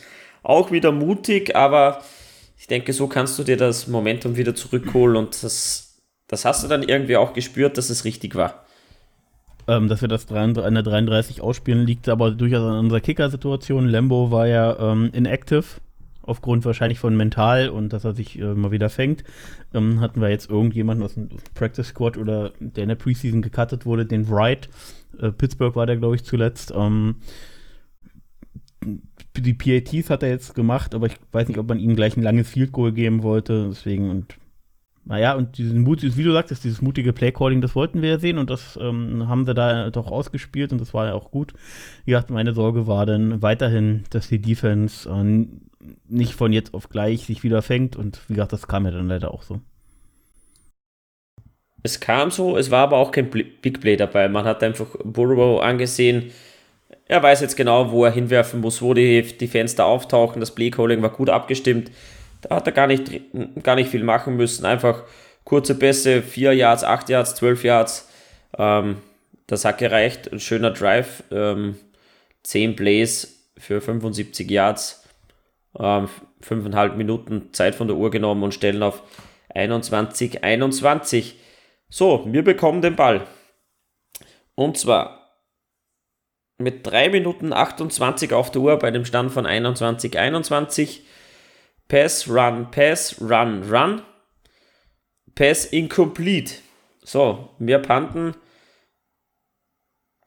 [0.48, 2.02] Auch wieder mutig, aber
[2.58, 6.70] ich denke, so kannst du dir das Momentum wieder zurückholen und das, das hast du
[6.70, 8.64] dann irgendwie auch gespürt, dass es richtig war.
[9.68, 13.90] Ähm, dass wir das an der 33 ausspielen, liegt aber durchaus an unserer Kicker-Situation.
[13.90, 15.66] Lambo war ja ähm, inactive
[16.22, 19.26] aufgrund wahrscheinlich von mental und dass er sich äh, mal wieder fängt,
[19.74, 23.86] ähm, hatten wir jetzt irgendjemanden aus dem Practice Squad oder der in der Preseason gecuttet
[23.86, 24.70] wurde, den Wright.
[25.20, 26.72] Äh, Pittsburgh war der, glaube ich, zuletzt.
[26.74, 27.18] Ähm,
[29.42, 32.24] die PATs hat er jetzt gemacht, aber ich weiß nicht, ob man ihm gleich ein
[32.24, 33.68] langes Field Goal geben wollte.
[33.70, 34.38] Deswegen und
[35.08, 38.38] naja, und diesen Mut, wie du sagtest, dieses mutige Playcalling, das wollten wir ja sehen
[38.38, 41.54] und das ähm, haben sie da doch ausgespielt und das war ja auch gut.
[42.04, 45.48] Wie gesagt, meine Sorge war dann weiterhin, dass die Defense äh,
[46.10, 49.08] nicht von jetzt auf gleich sich wieder fängt und wie gesagt, das kam ja dann
[49.08, 49.62] leider auch so.
[51.84, 54.28] Es kam so, es war aber auch kein Big Play dabei.
[54.28, 56.32] Man hat einfach Burrow angesehen,
[57.08, 60.40] er weiß jetzt genau, wo er hinwerfen muss, wo die, die Fenster auftauchen.
[60.40, 61.92] Das Playcalling war gut abgestimmt.
[62.42, 63.12] Da hat er gar nicht,
[63.64, 64.66] gar nicht viel machen müssen.
[64.66, 65.04] Einfach
[65.44, 68.10] kurze Pässe, 4 Yards, 8 Yards, 12 Yards.
[68.58, 68.98] Ähm,
[69.48, 70.32] das hat gereicht.
[70.32, 71.24] Ein schöner Drive.
[71.32, 71.78] Ähm,
[72.44, 75.06] 10 Plays für 75 Yards.
[75.80, 76.10] Ähm,
[76.42, 79.02] 5,5 Minuten Zeit von der Uhr genommen und stellen auf
[79.54, 81.36] 21, 21.
[81.90, 83.26] So, wir bekommen den Ball.
[84.56, 85.17] Und zwar
[86.58, 91.04] mit 3 Minuten 28 auf der Uhr bei dem Stand von 21, 21.
[91.88, 94.02] Pass, Run, Pass, Run, Run.
[95.36, 96.56] Pass incomplete.
[97.04, 98.36] So, wir panten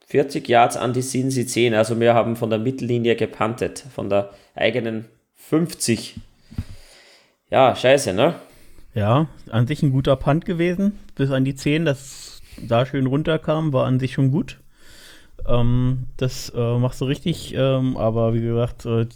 [0.07, 1.75] 40 Yards an die Cincy 10.
[1.75, 6.17] Also wir haben von der Mittellinie gepantet, von der eigenen 50.
[7.51, 8.37] Ja, scheiße, ne?
[8.95, 10.99] Ja, an sich ein guter Punt gewesen.
[11.17, 14.60] Bis an die 10, dass da schön runterkam, war an sich schon gut.
[15.47, 19.07] Ähm, das äh, machst du richtig, ähm, aber wie gesagt, äh,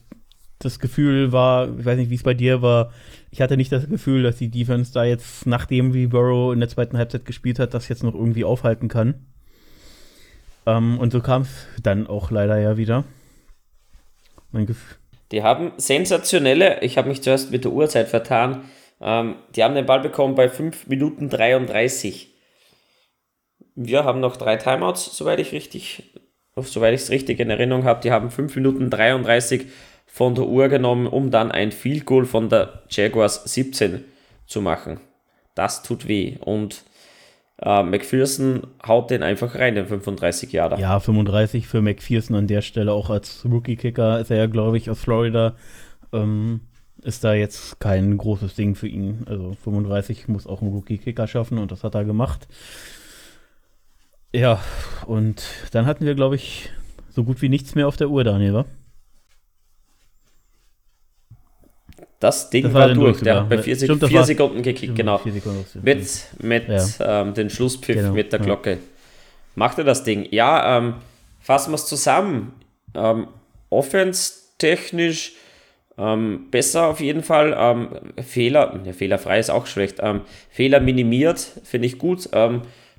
[0.58, 2.92] das Gefühl war, ich weiß nicht, wie es bei dir war,
[3.30, 6.68] ich hatte nicht das Gefühl, dass die Defense da jetzt, nachdem wie Burrow in der
[6.68, 9.26] zweiten Halbzeit gespielt hat, das jetzt noch irgendwie aufhalten kann.
[10.66, 13.04] Ähm, und so kam es dann auch leider ja wieder.
[14.52, 14.96] Mein Gefühl.
[15.32, 18.64] Die haben sensationelle, ich habe mich zuerst mit der Uhrzeit vertan,
[19.00, 22.33] ähm, die haben den Ball bekommen bei 5 Minuten 33.
[23.74, 26.04] Wir haben noch drei Timeouts, soweit ich richtig,
[26.56, 28.00] soweit ich es richtig in Erinnerung habe.
[28.02, 29.66] Die haben 5 Minuten 33
[30.06, 34.04] von der Uhr genommen, um dann ein Field Goal von der Jaguars 17
[34.46, 35.00] zu machen.
[35.54, 36.36] Das tut weh.
[36.40, 36.84] Und
[37.60, 40.80] äh, McPherson haut den einfach rein, den 35 Jahre.
[40.80, 44.90] Ja, 35 für McPherson an der Stelle, auch als Rookie-Kicker ist er ja, glaube ich,
[44.90, 45.56] aus Florida.
[46.12, 46.60] Ähm,
[47.02, 49.24] ist da jetzt kein großes Ding für ihn.
[49.26, 52.48] Also 35 muss auch ein Rookie-Kicker schaffen und das hat er gemacht.
[54.34, 54.60] Ja,
[55.06, 56.68] und dann hatten wir, glaube ich,
[57.08, 58.64] so gut wie nichts mehr auf der Uhr, Daniel, wa?
[62.18, 63.20] Das Ding das war, war durch.
[63.20, 65.20] Der hat bei vier, Stimmt, vier Sekunden gekickt, genau.
[65.24, 66.08] Sekunden mit
[66.42, 67.22] mit ja.
[67.22, 68.12] ähm, den Schlusspfiff genau.
[68.12, 68.72] mit der Glocke.
[68.72, 68.78] Ja.
[69.54, 70.26] Machte das Ding.
[70.32, 70.94] Ja, ähm,
[71.40, 72.54] fassen wir es zusammen.
[72.94, 73.28] Ähm,
[73.70, 75.34] Offense-technisch
[75.96, 77.54] ähm, besser auf jeden Fall.
[77.56, 77.88] Ähm,
[78.24, 79.98] Fehler, ja, fehlerfrei ist auch schlecht.
[80.00, 82.28] Ähm, Fehler minimiert, finde ich gut.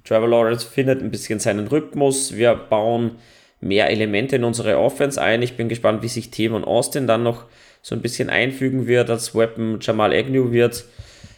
[0.05, 2.35] Trevor Lawrence findet ein bisschen seinen Rhythmus.
[2.35, 3.17] Wir bauen
[3.59, 5.41] mehr Elemente in unsere Offense ein.
[5.41, 7.45] Ich bin gespannt, wie sich Tim und Austin dann noch
[7.81, 9.79] so ein bisschen einfügen wird als Weapon.
[9.81, 10.85] Jamal Agnew wird,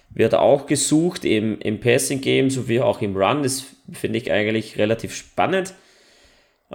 [0.10, 3.44] wird auch gesucht im, im Passing Game sowie auch im Run.
[3.44, 5.74] Das finde ich eigentlich relativ spannend.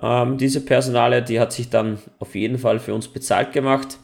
[0.00, 3.98] Ähm, diese Personale, die hat sich dann auf jeden Fall für uns bezahlt gemacht.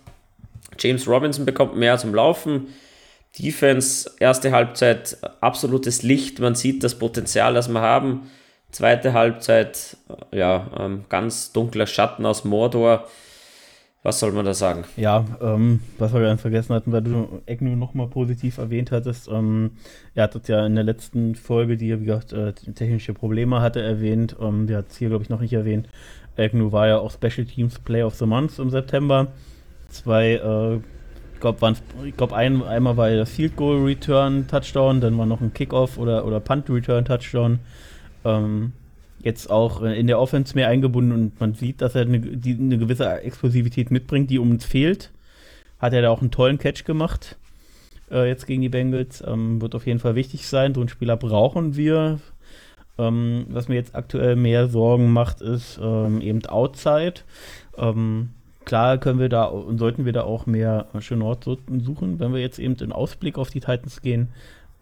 [0.79, 2.69] James Robinson bekommt mehr zum Laufen.
[3.39, 6.41] Defense, erste Halbzeit, absolutes Licht.
[6.41, 8.31] Man sieht das Potenzial, das wir haben.
[8.71, 9.97] Zweite Halbzeit,
[10.33, 13.07] ja, ähm, ganz dunkler Schatten aus Mordor.
[14.03, 14.85] Was soll man da sagen?
[14.97, 19.29] Ja, ähm, was wir ganz vergessen hatten, weil du Egnu nochmal positiv erwähnt hattest.
[19.29, 19.73] Ähm,
[20.15, 23.61] er hat das ja in der letzten Folge, die er, wie gesagt, äh, technische Probleme
[23.61, 24.37] hatte, erwähnt.
[24.41, 25.89] Ähm, der hat es hier, glaube ich, noch nicht erwähnt.
[26.37, 29.29] Egnu war ja auch Special Teams Player of the Month im September.
[29.89, 30.81] Zwei, äh,
[31.39, 31.77] ich glaube,
[32.17, 36.27] glaub ein, einmal war der Field Goal Return Touchdown, dann war noch ein Kickoff oder,
[36.27, 37.61] oder Punt Return Touchdown.
[38.25, 38.73] Ähm,
[39.21, 42.79] jetzt auch in der Offense mehr eingebunden und man sieht, dass er eine, die, eine
[42.79, 45.11] gewisse Explosivität mitbringt, die uns fehlt.
[45.79, 47.37] Hat er da auch einen tollen Catch gemacht
[48.11, 49.23] äh, jetzt gegen die Bengals.
[49.27, 50.75] Ähm, wird auf jeden Fall wichtig sein.
[50.75, 52.19] So einen Spieler brauchen wir.
[52.99, 57.21] Ähm, was mir jetzt aktuell mehr Sorgen macht, ist ähm, eben Outside.
[57.77, 58.31] Ähm,
[58.69, 62.59] klar können wir da und sollten wir da auch mehr Chenort suchen, wenn wir jetzt
[62.59, 64.29] eben in Ausblick auf die Titans gehen.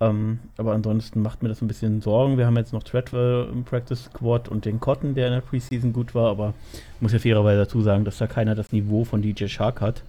[0.00, 2.36] Ähm, aber ansonsten macht mir das ein bisschen Sorgen.
[2.36, 5.92] Wir haben jetzt noch Treadwell im Practice Squad und den Cotton, der in der Preseason
[5.92, 6.52] gut war, aber
[6.96, 10.02] ich muss ja fairerweise dazu sagen, dass da keiner das Niveau von DJ Shark hat.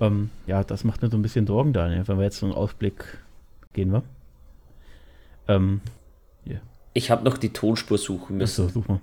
[0.00, 2.54] Ähm, ja, das macht mir so ein bisschen Sorgen, Daniel, wenn wir jetzt so einen
[2.54, 3.18] Ausblick
[3.74, 4.02] gehen, wir.
[5.48, 5.82] Ähm,
[6.46, 6.60] yeah.
[6.94, 8.64] Ich habe noch die Tonspur suchen müssen.
[8.64, 9.00] Achso, such mal.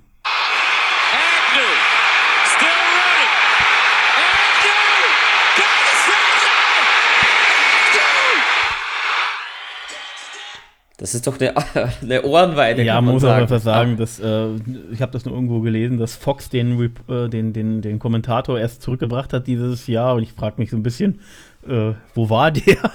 [11.00, 11.54] Das ist doch eine,
[12.02, 12.84] eine Ohrenweide.
[12.84, 13.44] Ja, man muss sagen.
[13.44, 14.48] einfach sagen, dass, äh,
[14.92, 18.82] ich habe das nur irgendwo gelesen, dass Fox den, äh, den, den, den Kommentator erst
[18.82, 21.22] zurückgebracht hat dieses Jahr und ich frage mich so ein bisschen,
[21.66, 22.92] äh, wo war der?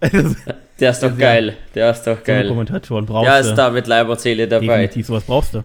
[0.80, 1.54] der ist doch geil.
[1.74, 2.48] Der ist doch geil.
[2.48, 4.66] Kommentatoren brauchst Der ist da mit Leib und Seele dabei.
[4.66, 5.64] Definitiv, sowas brauchst du.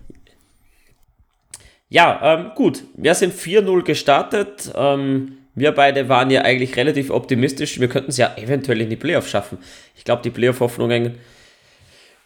[1.88, 2.84] Ja, ähm, gut.
[2.98, 4.74] Wir sind 4-0 gestartet.
[4.76, 7.80] Ähm, wir beide waren ja eigentlich relativ optimistisch.
[7.80, 9.60] Wir könnten es ja eventuell in die Playoffs schaffen.
[9.96, 11.16] Ich glaube, die Playoff-Hoffnungen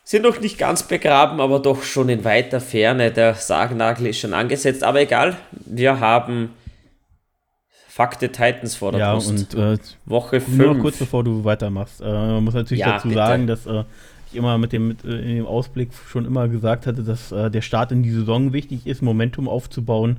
[0.04, 3.12] sind noch nicht ganz begraben, aber doch schon in weiter Ferne.
[3.12, 5.36] Der Sargnagel ist schon angesetzt, aber egal.
[5.52, 6.50] Wir haben
[7.88, 9.30] Fakte Titans vor der ja, Brust.
[9.30, 10.58] und äh, Woche 5.
[10.58, 12.02] Nur kurz bevor du weitermachst.
[12.02, 13.20] Äh, man muss natürlich ja, dazu bitte.
[13.20, 13.84] sagen, dass äh,
[14.32, 17.52] ich immer mit dem, mit, äh, in dem Ausblick schon immer gesagt hatte, dass äh,
[17.52, 20.18] der Start in die Saison wichtig ist, Momentum aufzubauen.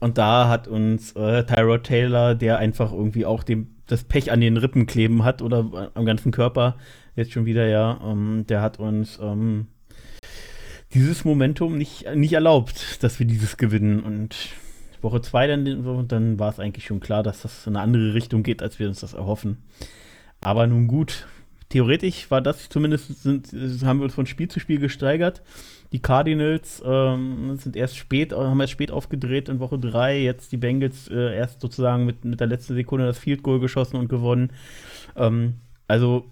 [0.00, 4.40] Und da hat uns äh, Tyrod Taylor, der einfach irgendwie auch dem, das Pech an
[4.40, 6.76] den Rippen kleben hat oder am ganzen Körper,
[7.16, 9.66] jetzt schon wieder, ja, ähm, der hat uns ähm,
[10.94, 14.00] dieses Momentum nicht, nicht erlaubt, dass wir dieses gewinnen.
[14.00, 14.36] Und
[15.00, 18.42] Woche zwei dann, dann war es eigentlich schon klar, dass das in eine andere Richtung
[18.42, 19.58] geht, als wir uns das erhoffen.
[20.40, 21.26] Aber nun gut,
[21.68, 23.52] theoretisch war das zumindest, sind,
[23.84, 25.42] haben wir uns von Spiel zu Spiel gesteigert.
[25.92, 30.20] Die Cardinals ähm, sind erst spät, haben erst spät aufgedreht in Woche 3.
[30.20, 33.96] Jetzt die Bengals äh, erst sozusagen mit, mit der letzten Sekunde das Field Goal geschossen
[33.96, 34.52] und gewonnen.
[35.16, 35.56] Ähm,
[35.88, 36.24] also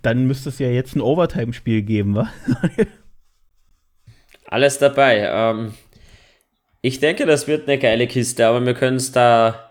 [0.00, 2.32] dann müsste es ja jetzt ein Overtime-Spiel geben, wa?
[4.46, 5.28] Alles dabei.
[5.30, 5.74] Ähm,
[6.80, 9.70] ich denke, das wird eine geile Kiste, aber wir können es da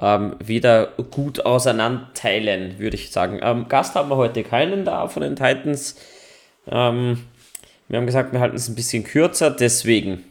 [0.00, 3.40] ähm, wieder gut auseinanderteilen, würde ich sagen.
[3.42, 5.96] Ähm, Gast haben wir heute keinen da von den Titans.
[6.66, 7.18] Ähm,
[7.88, 10.24] wir haben gesagt, wir halten es ein bisschen kürzer, deswegen.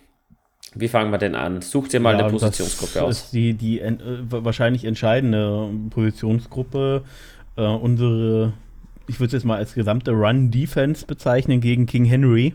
[0.75, 1.61] Wie fangen wir denn an?
[1.61, 3.07] Such dir mal ja, eine Positionsgruppe aus.
[3.07, 3.95] Das ist die, die äh,
[4.29, 7.03] wahrscheinlich entscheidende Positionsgruppe.
[7.55, 8.53] Äh, unsere
[9.07, 12.53] ich würde es jetzt mal als gesamte Run-Defense bezeichnen gegen King Henry,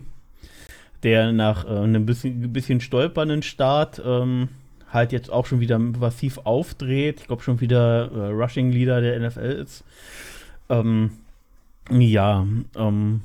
[1.03, 4.49] der nach äh, einem bisschen, bisschen stolpernden Start ähm,
[4.91, 7.21] halt jetzt auch schon wieder massiv aufdreht.
[7.21, 9.85] Ich glaube schon wieder äh, Rushing Leader der NFL ist.
[10.69, 11.13] Ähm,
[11.91, 13.23] ja, ähm,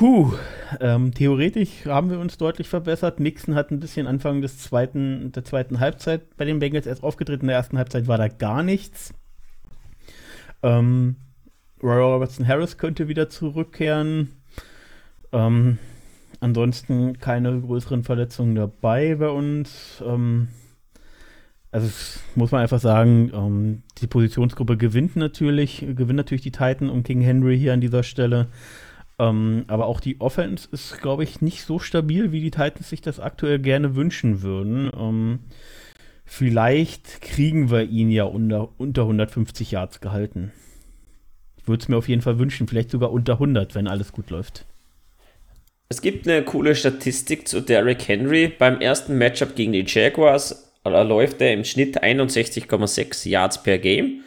[0.00, 0.32] Huh,
[0.80, 3.20] ähm, theoretisch haben wir uns deutlich verbessert.
[3.20, 7.42] Nixon hat ein bisschen Anfang des zweiten, der zweiten Halbzeit bei den Bengals erst aufgetreten.
[7.42, 9.14] In der ersten Halbzeit war da gar nichts.
[10.64, 11.14] Ähm,
[11.84, 14.32] Roy Robertson Harris könnte wieder zurückkehren.
[15.32, 15.78] Ähm,
[16.40, 20.02] ansonsten keine größeren Verletzungen dabei bei uns.
[20.04, 20.48] Ähm,
[21.70, 21.88] also
[22.36, 27.20] muss man einfach sagen, ähm, die Positionsgruppe gewinnt natürlich, gewinnt natürlich die Titan um King
[27.20, 28.46] Henry hier an dieser Stelle.
[29.18, 33.02] Ähm, aber auch die Offense ist, glaube ich, nicht so stabil, wie die Titans sich
[33.02, 34.90] das aktuell gerne wünschen würden.
[34.98, 35.40] Ähm,
[36.24, 40.52] vielleicht kriegen wir ihn ja unter, unter 150 Yards gehalten
[41.66, 44.64] würde es mir auf jeden Fall wünschen, vielleicht sogar unter 100, wenn alles gut läuft.
[45.88, 48.48] Es gibt eine coole Statistik zu Derrick Henry.
[48.48, 54.20] Beim ersten Matchup gegen die Jaguars läuft er im Schnitt 61,6 Yards per Game.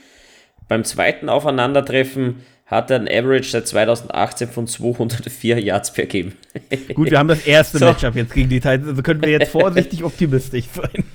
[0.67, 6.33] beim zweiten Aufeinandertreffen hat er ein Average seit 2018 von 204 Yards per Game.
[6.93, 7.85] Gut, wir haben das erste so.
[7.85, 11.05] Matchup jetzt gegen die Titans, also können wir jetzt vorsichtig optimistisch sein.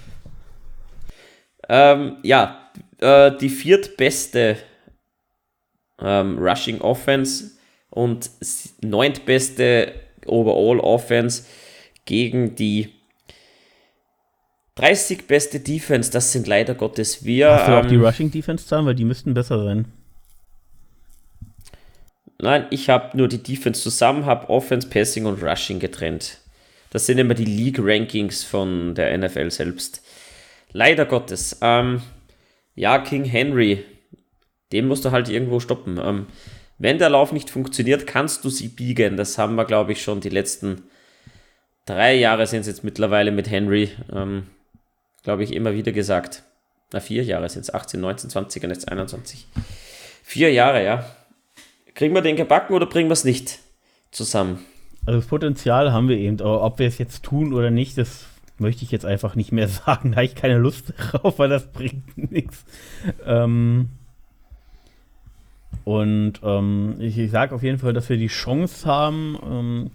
[1.69, 4.57] Ähm, ja, äh, die viertbeste
[6.01, 7.53] ähm, Rushing Offense
[7.91, 8.31] und
[8.83, 9.95] neuntbeste
[10.27, 11.45] Overall Offense
[12.05, 12.93] gegen die
[14.77, 16.11] 30 beste Defense.
[16.11, 17.51] Das sind leider Gottes wir.
[17.51, 19.87] Hast du auch die ähm, Rushing Defense zahlen, weil die müssten besser sein.
[22.39, 26.39] Nein, ich habe nur die Defense zusammen, habe Offense, Passing und Rushing getrennt.
[26.91, 30.03] Das sind immer die League Rankings von der NFL selbst.
[30.73, 31.59] Leider Gottes.
[31.63, 32.03] Ähm,
[32.75, 33.85] ja, King Henry,
[34.73, 36.01] den musst du halt irgendwo stoppen.
[36.03, 36.27] Ähm,
[36.79, 39.17] wenn der Lauf nicht funktioniert, kannst du sie biegen.
[39.17, 40.83] Das haben wir, glaube ich, schon die letzten
[41.87, 44.47] drei Jahre sind es jetzt mittlerweile mit Henry, ähm,
[45.23, 46.43] glaube ich, immer wieder gesagt.
[46.93, 49.47] Na, vier Jahre sind es, 18, 19, 20 und jetzt 21.
[50.23, 51.05] Vier Jahre, ja.
[51.95, 53.61] Kriegen wir den gebacken oder bringen wir es nicht
[54.11, 54.65] zusammen?
[55.05, 58.27] Also das Potenzial haben wir eben, aber ob wir es jetzt tun oder nicht, das
[58.59, 60.13] möchte ich jetzt einfach nicht mehr sagen.
[60.13, 62.65] Da habe ich keine Lust drauf, weil das bringt nichts.
[63.25, 63.89] Ähm,
[65.85, 69.39] und ähm, ich, ich sage auf jeden Fall, dass wir die Chance haben.
[69.45, 69.91] Ähm,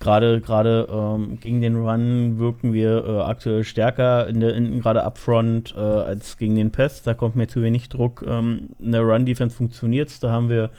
[0.00, 5.02] gerade gerade ähm, gegen den Run wirken wir äh, aktuell stärker in der in, gerade
[5.04, 7.02] upfront äh, als gegen den Pass.
[7.02, 8.24] Da kommt mir zu wenig Druck.
[8.26, 10.70] Ähm, in der Run Defense funktioniert Da haben wir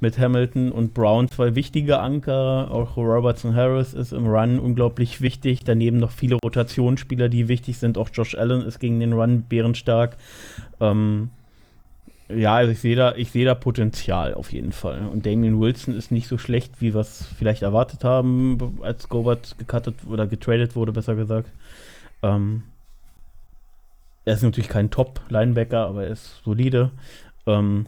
[0.00, 2.70] mit Hamilton und Brown zwei wichtige Anker.
[2.70, 5.64] Auch Robertson Harris ist im Run unglaublich wichtig.
[5.64, 7.98] Daneben noch viele Rotationsspieler, die wichtig sind.
[7.98, 10.16] Auch Josh Allen ist gegen den Run bärenstark.
[10.80, 11.30] Ähm,
[12.34, 15.06] ja, also ich sehe da, ich da Potenzial auf jeden Fall.
[15.06, 19.56] Und Damien Wilson ist nicht so schlecht, wie wir es vielleicht erwartet haben, als Gobert
[19.58, 21.50] gecuttet oder getradet wurde, besser gesagt.
[22.22, 22.62] Ähm,
[24.24, 26.90] er ist natürlich kein Top-Linebacker, aber er ist solide.
[27.46, 27.86] Ähm,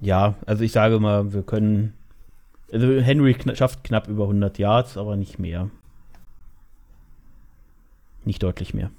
[0.00, 1.94] ja, also ich sage mal, wir können.
[2.72, 5.70] Also Henry kn schafft knapp über 100 Yards, aber nicht mehr.
[8.24, 8.90] Nicht deutlich mehr.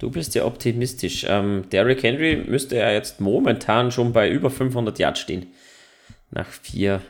[0.00, 1.26] Du bist ja optimistisch.
[1.28, 5.46] Ähm, Derrick Henry müsste ja jetzt momentan schon bei über 500 Yards stehen.
[6.30, 7.02] Nach vier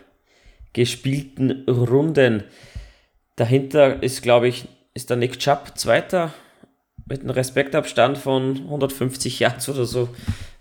[0.72, 2.43] gespielten Runden.
[3.36, 6.34] Dahinter ist, glaube ich, ist der Nick Chubb Zweiter
[7.07, 10.09] mit einem Respektabstand von 150 Yards oder so.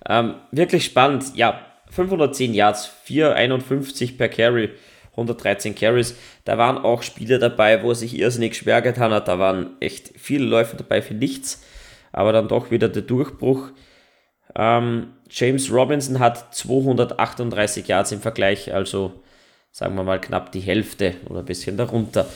[0.08, 1.36] Ähm, wirklich spannend.
[1.36, 4.70] Ja, 510 Yards, 451 per Carry,
[5.12, 6.16] 113 Carries.
[6.46, 9.28] Da waren auch Spiele dabei, wo er sich irrsinnig schwer getan hat.
[9.28, 11.64] Da waren echt viele Läufe dabei für nichts,
[12.12, 13.70] aber dann doch wieder der Durchbruch.
[14.56, 19.14] Ähm, James Robinson hat 238 Yards im Vergleich, also
[19.72, 22.28] sagen wir mal knapp die Hälfte oder ein bisschen darunter.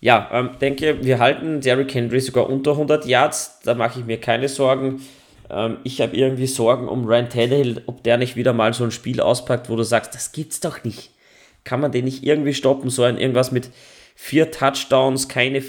[0.00, 4.20] Ja, ähm, denke, wir halten Derrick Henry sogar unter 100 Yards, da mache ich mir
[4.20, 5.00] keine Sorgen.
[5.48, 8.90] Ähm, ich habe irgendwie Sorgen um Ryan Tannehill, ob der nicht wieder mal so ein
[8.90, 11.10] Spiel auspackt, wo du sagst, das gibt's doch nicht.
[11.64, 12.90] Kann man den nicht irgendwie stoppen?
[12.90, 13.70] So ein irgendwas mit
[14.14, 15.62] vier Touchdowns, keine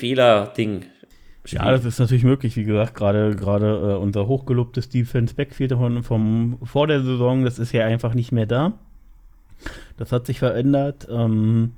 [1.48, 6.04] Ja, das ist natürlich möglich, wie gesagt, gerade gerade äh, unser hochgelobtes Defense Backfield von,
[6.04, 8.74] vom vor der Saison, das ist ja einfach nicht mehr da.
[9.98, 11.08] Das hat sich verändert.
[11.10, 11.74] Ähm,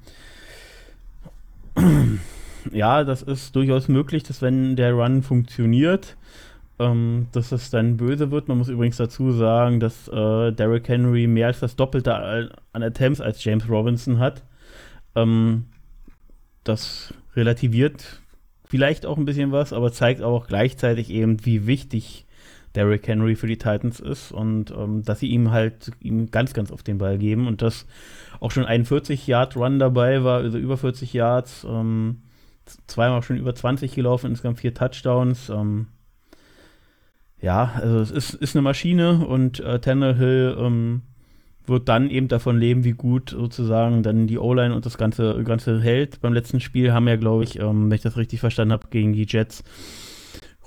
[2.71, 6.15] ja, das ist durchaus möglich, dass wenn der Run funktioniert,
[6.79, 8.47] ähm, dass es dann böse wird.
[8.47, 12.15] Man muss übrigens dazu sagen, dass äh, Derrick Henry mehr als das Doppelte
[12.73, 14.43] an Attempts als James Robinson hat.
[15.15, 15.65] Ähm,
[16.63, 18.21] das relativiert
[18.67, 22.25] vielleicht auch ein bisschen was, aber zeigt auch gleichzeitig eben, wie wichtig
[22.75, 26.71] Derrick Henry für die Titans ist und ähm, dass sie ihm halt ihm ganz, ganz
[26.71, 27.87] auf den Ball geben und dass
[28.39, 32.21] auch schon ein 40-Yard-Run dabei war, also über 40 Yards, ähm,
[32.85, 35.49] zweimal schon über 20 gelaufen, insgesamt vier Touchdowns.
[35.49, 35.87] Ähm,
[37.41, 41.01] ja, also es ist, ist eine Maschine und äh, Tannehill ähm,
[41.67, 45.81] wird dann eben davon leben, wie gut sozusagen dann die O-Line und das Ganze, Ganze
[45.81, 46.21] hält.
[46.21, 49.13] Beim letzten Spiel haben ja, glaube ich, ähm, wenn ich das richtig verstanden habe, gegen
[49.13, 49.63] die Jets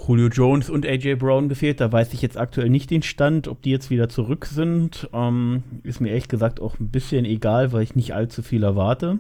[0.07, 1.81] Julio Jones und AJ Brown gefehlt.
[1.81, 5.09] Da weiß ich jetzt aktuell nicht den Stand, ob die jetzt wieder zurück sind.
[5.13, 9.19] Ähm, ist mir ehrlich gesagt auch ein bisschen egal, weil ich nicht allzu viel erwarte.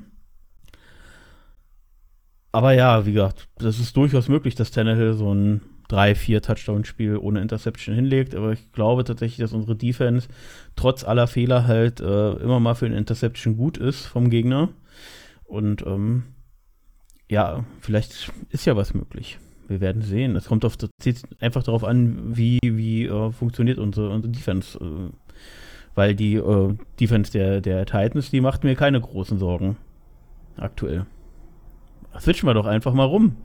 [2.52, 5.60] Aber ja, wie gesagt, das ist durchaus möglich, dass Tannehill so ein
[5.90, 8.34] drei, vier Touchdown-Spiel ohne Interception hinlegt.
[8.34, 10.28] Aber ich glaube tatsächlich, dass unsere Defense
[10.76, 14.68] trotz aller Fehler halt äh, immer mal für eine Interception gut ist vom Gegner.
[15.44, 16.22] Und ähm,
[17.28, 19.38] ja, vielleicht ist ja was möglich.
[19.68, 20.36] Wir werden sehen.
[20.36, 24.78] Es kommt auf, zieht einfach darauf an, wie, wie äh, funktioniert unsere, unsere Defense.
[24.78, 25.10] Äh,
[25.94, 29.76] weil die äh, Defense der, der Titans, die macht mir keine großen Sorgen.
[30.56, 31.06] Aktuell.
[32.18, 33.36] Switchen wir doch einfach mal rum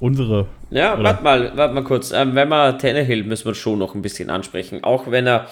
[0.00, 0.46] unsere.
[0.70, 2.12] Ja, warte mal, warte mal kurz.
[2.12, 4.84] Ähm, wenn wir Tannehill müssen wir schon noch ein bisschen ansprechen.
[4.84, 5.48] Auch wenn er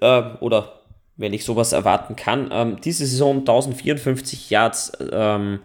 [0.00, 0.80] äh, oder
[1.16, 2.50] wenn ich sowas erwarten kann.
[2.52, 5.60] Ähm, diese Saison 1054 Yards, ähm,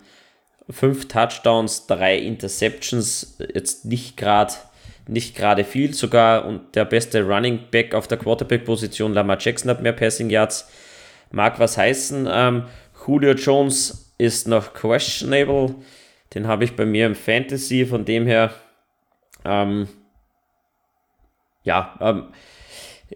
[0.69, 4.53] 5 Touchdowns, 3 Interceptions, jetzt nicht gerade
[5.09, 9.81] nicht gerade viel, sogar und der beste Running Back auf der Quarterback-Position, Lamar Jackson hat
[9.81, 10.69] mehr Passing Yards,
[11.31, 12.27] mag was heißen.
[12.29, 12.63] Ähm,
[13.05, 15.75] Julio Jones ist noch questionable,
[16.33, 18.53] den habe ich bei mir im Fantasy, von dem her,
[19.45, 19.87] ähm,
[21.63, 22.23] ja, ähm,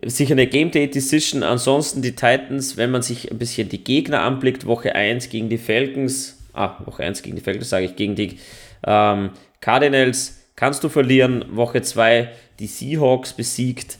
[0.05, 1.43] sicher eine Game Day Decision.
[1.43, 5.57] Ansonsten die Titans, wenn man sich ein bisschen die Gegner anblickt, Woche 1 gegen die
[5.57, 8.37] Falcons, ah, Woche 1 gegen die Falcons, sage ich, gegen die
[8.85, 11.45] ähm, Cardinals, kannst du verlieren.
[11.55, 13.97] Woche 2 die Seahawks besiegt,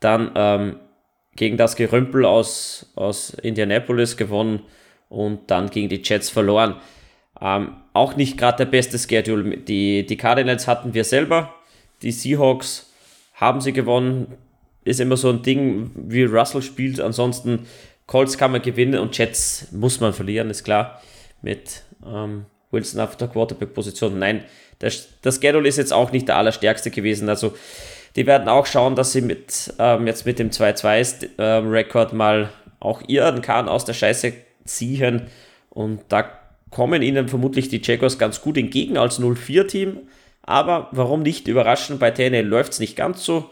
[0.00, 0.76] dann ähm,
[1.36, 4.62] gegen das Gerümpel aus, aus Indianapolis gewonnen
[5.08, 6.76] und dann gegen die Jets verloren.
[7.40, 9.56] Ähm, auch nicht gerade der beste Schedule.
[9.58, 11.54] Die, die Cardinals hatten wir selber,
[12.02, 12.90] die Seahawks
[13.34, 14.34] haben sie gewonnen.
[14.84, 17.00] Ist immer so ein Ding, wie Russell spielt.
[17.00, 17.66] Ansonsten
[18.06, 21.00] Colts kann man gewinnen und Jets muss man verlieren, ist klar.
[21.42, 24.18] Mit ähm, Wilson auf der Quarterback-Position.
[24.18, 24.44] Nein,
[24.78, 27.28] das, das Schedule ist jetzt auch nicht der allerstärkste gewesen.
[27.28, 27.54] Also
[28.16, 33.02] die werden auch schauen, dass sie mit ähm, jetzt mit dem 2-2-Rekord ähm, mal auch
[33.06, 34.32] ihren Kahn aus der Scheiße
[34.64, 35.28] ziehen.
[35.68, 36.39] Und da
[36.70, 39.98] kommen ihnen vermutlich die Jaguars ganz gut entgegen als 0-4-Team.
[40.42, 41.98] Aber warum nicht überraschen?
[41.98, 43.50] Bei TNL läuft es nicht ganz so.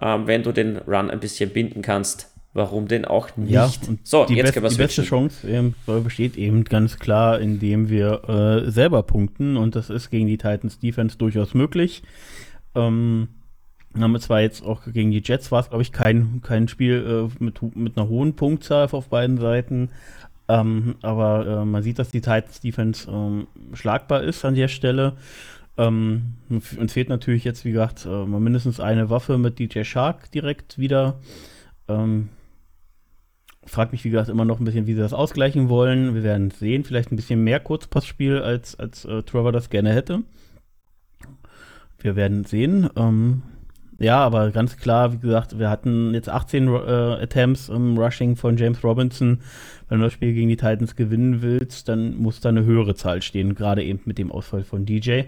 [0.00, 3.52] Ähm, wenn du den Run ein bisschen binden kannst, warum denn auch nicht?
[3.52, 3.70] Ja,
[4.02, 8.28] so, die, jetzt best, die beste Chance ähm, besteht eben ganz klar, indem wir
[8.66, 12.02] äh, selber punkten und das ist gegen die Titans Defense durchaus möglich.
[12.74, 13.28] Ähm,
[13.98, 17.30] haben wir zwar jetzt auch gegen die Jets war es, glaube ich, kein, kein Spiel
[17.40, 19.90] äh, mit, mit einer hohen Punktzahl auf beiden Seiten.
[20.48, 25.16] Ähm, aber äh, man sieht, dass die Titans Defense ähm, schlagbar ist an der Stelle.
[25.78, 30.78] Ähm, uns fehlt natürlich jetzt, wie gesagt, äh, mindestens eine Waffe mit DJ Shark direkt
[30.78, 31.18] wieder.
[31.88, 32.28] Ähm,
[33.64, 36.14] frag mich, wie gesagt, immer noch ein bisschen, wie sie das ausgleichen wollen.
[36.14, 36.84] Wir werden sehen.
[36.84, 40.22] Vielleicht ein bisschen mehr Kurzpassspiel, als, als äh, Trevor das gerne hätte.
[41.98, 42.88] Wir werden sehen.
[42.96, 43.42] Ähm,
[43.98, 48.56] ja, aber ganz klar, wie gesagt, wir hatten jetzt 18 äh, Attempts im Rushing von
[48.56, 49.40] James Robinson.
[49.88, 53.22] Wenn du das Spiel gegen die Titans gewinnen willst, dann muss da eine höhere Zahl
[53.22, 55.22] stehen, gerade eben mit dem Ausfall von DJ.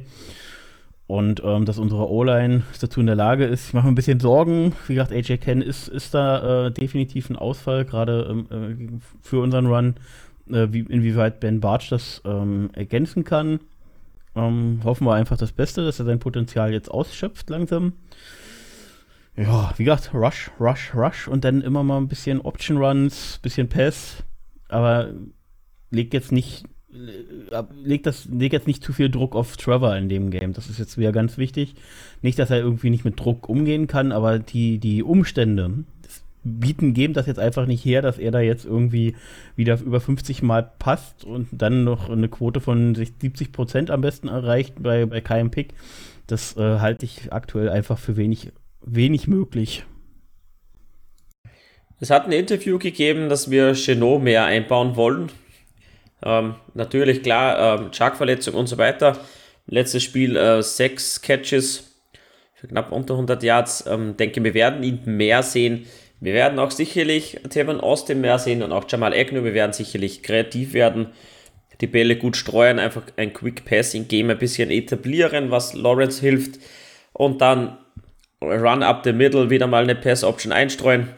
[1.07, 4.21] Und ähm, dass unsere O-Line dazu in der Lage ist, ich mache mir ein bisschen
[4.21, 4.75] Sorgen.
[4.87, 9.41] Wie gesagt, AJ Ken ist, ist da äh, definitiv ein Ausfall, gerade ähm, äh, für
[9.41, 9.95] unseren Run.
[10.51, 13.61] Äh, wie, inwieweit Ben Bartsch das ähm, ergänzen kann.
[14.37, 17.95] Ähm, hoffen wir einfach das Beste, dass er sein Potenzial jetzt ausschöpft langsam
[19.39, 23.69] ja, wie gesagt, Rush, Rush, Rush und dann immer mal ein bisschen Option Runs, bisschen
[23.69, 24.25] Pass,
[24.69, 25.13] aber
[25.91, 30.09] legt jetzt nicht äh, legt das legt jetzt nicht zu viel Druck auf Trevor in
[30.09, 30.55] dem Game.
[30.55, 31.75] Das ist jetzt wieder ganz wichtig.
[32.21, 35.85] Nicht, dass er irgendwie nicht mit Druck umgehen kann, aber die die Umstände
[36.45, 39.17] bieten geben das jetzt einfach nicht her, dass er da jetzt irgendwie
[39.55, 44.29] wieder über 50 Mal passt und dann noch eine Quote von 70 Prozent am besten
[44.29, 45.75] erreicht bei bei keinem Pick.
[46.27, 48.53] Das äh, halte ich aktuell einfach für wenig
[48.95, 49.85] wenig möglich.
[52.01, 55.33] Es hat ein Interview gegeben, dass wir Chenot mehr einbauen wollen.
[56.25, 59.19] Ähm, natürlich, klar, ähm, Chuck-Verletzung und so weiter.
[59.67, 61.89] Letztes Spiel äh, sechs Catches
[62.55, 63.85] für knapp unter 100 Yards.
[63.87, 65.87] Ähm, denke, wir werden ihn mehr sehen.
[66.21, 69.45] Wir werden auch sicherlich Tevin Austin mehr sehen und auch Jamal Agnew.
[69.45, 71.09] Wir werden sicherlich kreativ werden,
[71.81, 76.59] die Bälle gut streuen, einfach ein Quick Passing Game ein bisschen etablieren, was Lawrence hilft.
[77.13, 77.79] Und dann
[78.41, 81.09] Run up the middle, wieder mal eine Pass-Option einstreuen.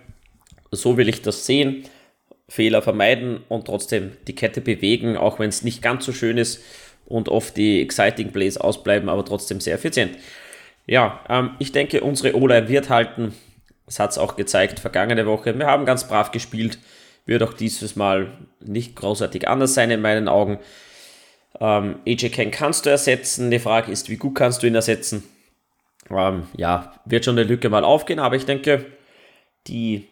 [0.70, 1.84] So will ich das sehen.
[2.48, 6.62] Fehler vermeiden und trotzdem die Kette bewegen, auch wenn es nicht ganz so schön ist
[7.06, 10.16] und oft die Exciting Plays ausbleiben, aber trotzdem sehr effizient.
[10.86, 13.34] Ja, ähm, ich denke, unsere O-Line wird halten.
[13.86, 15.56] Das hat es auch gezeigt vergangene Woche.
[15.58, 16.78] Wir haben ganz brav gespielt.
[17.26, 20.58] Wird auch dieses Mal nicht großartig anders sein in meinen Augen.
[21.60, 23.50] Ähm, AJ Ken kannst du ersetzen.
[23.50, 25.22] Die Frage ist, wie gut kannst du ihn ersetzen?
[26.08, 28.86] Ähm, ja, wird schon eine Lücke mal aufgehen, aber ich denke,
[29.66, 30.08] die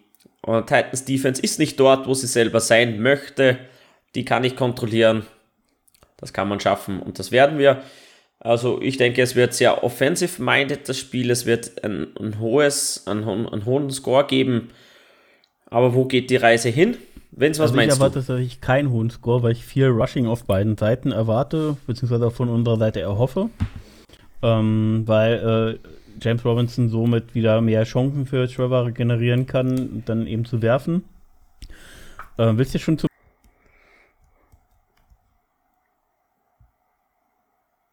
[0.47, 3.59] äh, Titans Defense ist nicht dort, wo sie selber sein möchte.
[4.14, 5.26] Die kann ich kontrollieren.
[6.16, 7.82] Das kann man schaffen und das werden wir.
[8.41, 11.30] Also ich denke, es wird sehr offensive-minded, das Spiel.
[11.30, 14.70] Es wird ein, ein hohes, ein, einen hohen Score geben.
[15.66, 16.97] Aber wo geht die Reise hin?
[17.30, 20.26] Wenn es was also meinst ich erwarte tatsächlich keinen hohen Score, weil ich viel Rushing
[20.26, 23.51] auf beiden Seiten erwarte, beziehungsweise von unserer Seite erhoffe
[24.43, 25.89] ähm, weil äh,
[26.20, 31.05] James Robinson somit wieder mehr Chancen für Trevor generieren kann, dann eben zu werfen.
[32.36, 33.07] Äh, willst du schon zu.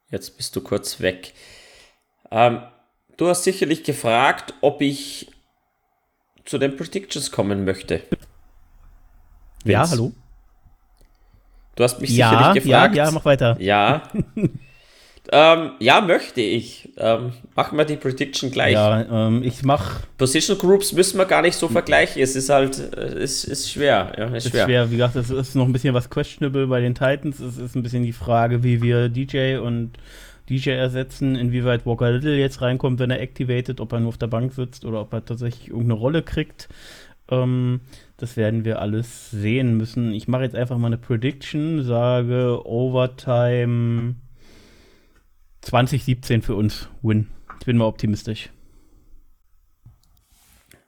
[0.10, 1.34] Jetzt bist du kurz weg.
[2.32, 2.62] Ähm,
[3.18, 5.32] du hast sicherlich gefragt, ob ich
[6.46, 8.02] zu den Predictions kommen möchte.
[9.64, 9.72] Vince.
[9.72, 10.14] Ja, hallo.
[11.76, 12.96] Du hast mich ja, sicherlich gefragt.
[12.96, 13.58] Ja, ja, mach weiter.
[13.60, 14.04] Ja.
[15.32, 16.90] ähm, ja, möchte ich.
[16.98, 18.74] Ähm, machen wir die Prediction gleich.
[18.74, 20.02] Ja, ähm, ich mach.
[20.18, 22.22] Position Groups müssen wir gar nicht so vergleichen.
[22.22, 24.14] Es ist halt, es ist, ist schwer.
[24.18, 24.66] Ja, ist, ist schwer.
[24.66, 24.92] schwer.
[24.92, 27.40] Wie gesagt, es ist noch ein bisschen was questionable bei den Titans.
[27.40, 29.94] Es ist ein bisschen die Frage, wie wir DJ und
[30.50, 34.28] DJ ersetzen, inwieweit Walker Little jetzt reinkommt, wenn er activated, ob er nur auf der
[34.28, 36.70] Bank sitzt oder ob er tatsächlich irgendeine Rolle kriegt.
[37.32, 37.82] Ähm,
[38.18, 40.14] das werden wir alles sehen müssen.
[40.14, 44.16] Ich mache jetzt einfach mal eine Prediction, sage Overtime
[45.66, 47.28] 2017 für uns Win.
[47.60, 48.50] Ich bin mal optimistisch.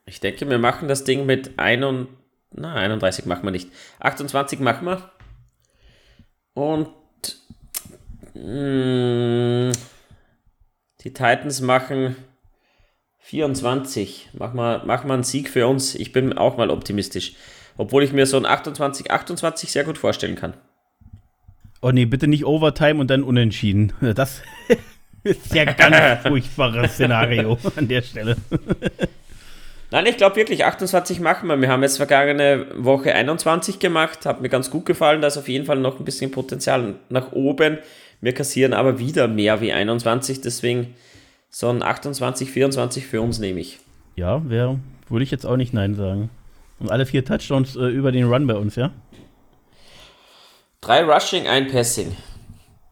[0.06, 2.08] Ich denke, wir machen das Ding mit 31,
[2.52, 3.70] na, 31 machen wir nicht.
[3.98, 5.10] 28 machen wir.
[6.54, 6.88] Und
[8.34, 9.72] mh, mm,
[11.00, 12.16] die Titans machen
[13.18, 14.30] 24.
[14.32, 15.96] Mach mal, mach mal einen Sieg für uns.
[15.96, 17.34] Ich bin auch mal optimistisch.
[17.76, 20.54] Obwohl ich mir so ein 28, 28 sehr gut vorstellen kann.
[21.80, 23.92] Oh nee, bitte nicht Overtime und dann unentschieden.
[24.14, 24.42] Das
[25.24, 28.36] ist ja ganz furchtbares Szenario an der Stelle.
[29.90, 31.60] Nein, ich glaube wirklich, 28 machen wir.
[31.60, 35.20] Wir haben jetzt vergangene Woche 21 gemacht, hat mir ganz gut gefallen.
[35.20, 37.78] Da ist auf jeden Fall noch ein bisschen Potenzial nach oben.
[38.20, 40.94] Wir kassieren aber wieder mehr wie 21, deswegen
[41.50, 43.78] so ein 28, 24 für uns nehme ich.
[44.16, 46.30] Ja, wäre, würde ich jetzt auch nicht Nein sagen.
[46.80, 48.90] Und alle vier Touchdowns äh, über den Run bei uns, ja?
[50.80, 52.16] Drei Rushing, ein Passing.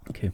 [0.08, 0.32] Okay.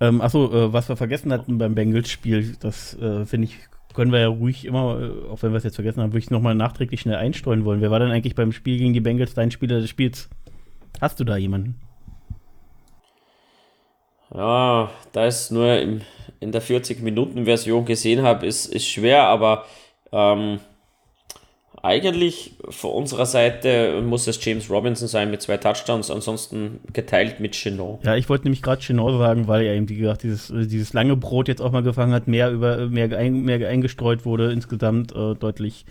[0.00, 3.58] Ähm, achso, äh, was wir vergessen hatten beim Bengals-Spiel, das äh, finde ich,
[3.94, 6.30] können wir ja ruhig immer, äh, auch wenn wir es jetzt vergessen haben, würde ich
[6.30, 7.80] nochmal nachträglich schnell einstreuen wollen.
[7.80, 10.30] Wer war denn eigentlich beim Spiel gegen die Bengals dein Spieler des Spiels?
[11.00, 11.80] Hast du da jemanden?
[14.32, 16.02] Ja, da ist nur im,
[16.38, 19.66] in der 40-Minuten-Version gesehen habe, ist, ist schwer, aber
[20.12, 20.60] ähm,
[21.82, 27.52] eigentlich von unserer Seite muss es James Robinson sein mit zwei Touchdowns, ansonsten geteilt mit
[27.52, 28.04] Chenot.
[28.04, 31.16] Ja, ich wollte nämlich gerade Chenot sagen, weil er eben, wie gesagt, dieses, dieses lange
[31.16, 35.34] Brot jetzt auch mal gefangen hat, mehr, über, mehr, ein, mehr eingestreut wurde, insgesamt äh,
[35.34, 35.86] deutlich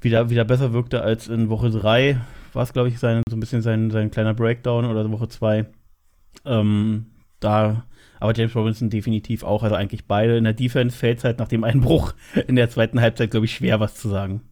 [0.00, 2.18] wieder, wieder besser wirkte als in Woche 3.
[2.52, 5.66] War es, glaube ich, sein, so ein bisschen sein, sein kleiner Breakdown oder Woche 2.
[6.46, 7.06] Ähm,
[7.40, 7.84] da,
[8.20, 9.62] aber James Robinson definitiv auch.
[9.62, 10.36] Also eigentlich beide.
[10.36, 12.14] In der Defense fällt es halt nach dem Einbruch
[12.46, 14.42] in der zweiten Halbzeit, glaube ich, schwer, was zu sagen.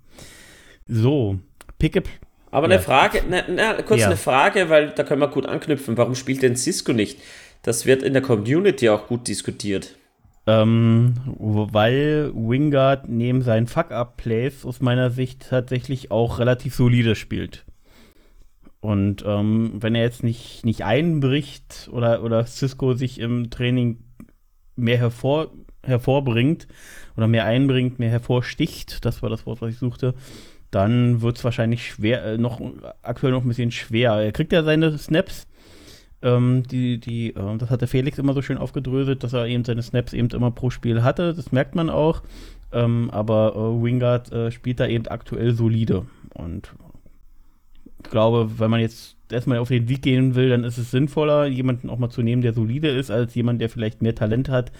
[0.86, 1.38] So,
[1.78, 2.08] Pickup.
[2.50, 2.74] Aber ja.
[2.74, 4.06] eine Frage, ne, ne, kurz ja.
[4.06, 5.96] eine Frage, weil da können wir gut anknüpfen.
[5.96, 7.18] Warum spielt denn Cisco nicht?
[7.62, 9.96] Das wird in der Community auch gut diskutiert.
[10.46, 17.64] Ähm, weil Wingard neben seinen Fuck-Up-Plays aus meiner Sicht tatsächlich auch relativ solide spielt.
[18.80, 23.98] Und ähm, wenn er jetzt nicht, nicht einbricht oder, oder Cisco sich im Training
[24.74, 25.52] mehr hervor,
[25.84, 26.66] hervorbringt
[27.16, 30.14] oder mehr einbringt, mehr hervorsticht, das war das Wort, was ich suchte,
[30.72, 32.60] dann wird es wahrscheinlich schwer, äh, noch
[33.02, 34.14] aktuell noch ein bisschen schwer.
[34.14, 35.46] Er kriegt ja seine Snaps.
[36.22, 39.64] Ähm, die, die, äh, das hat der Felix immer so schön aufgedröselt, dass er eben
[39.64, 41.34] seine Snaps eben immer pro Spiel hatte.
[41.34, 42.22] Das merkt man auch.
[42.72, 46.06] Ähm, aber äh, Wingard äh, spielt da eben aktuell solide.
[46.32, 46.72] Und
[48.02, 51.46] ich glaube, wenn man jetzt erstmal auf den Sieg gehen will, dann ist es sinnvoller,
[51.46, 54.72] jemanden auch mal zu nehmen, der solide ist, als jemand, der vielleicht mehr Talent hat,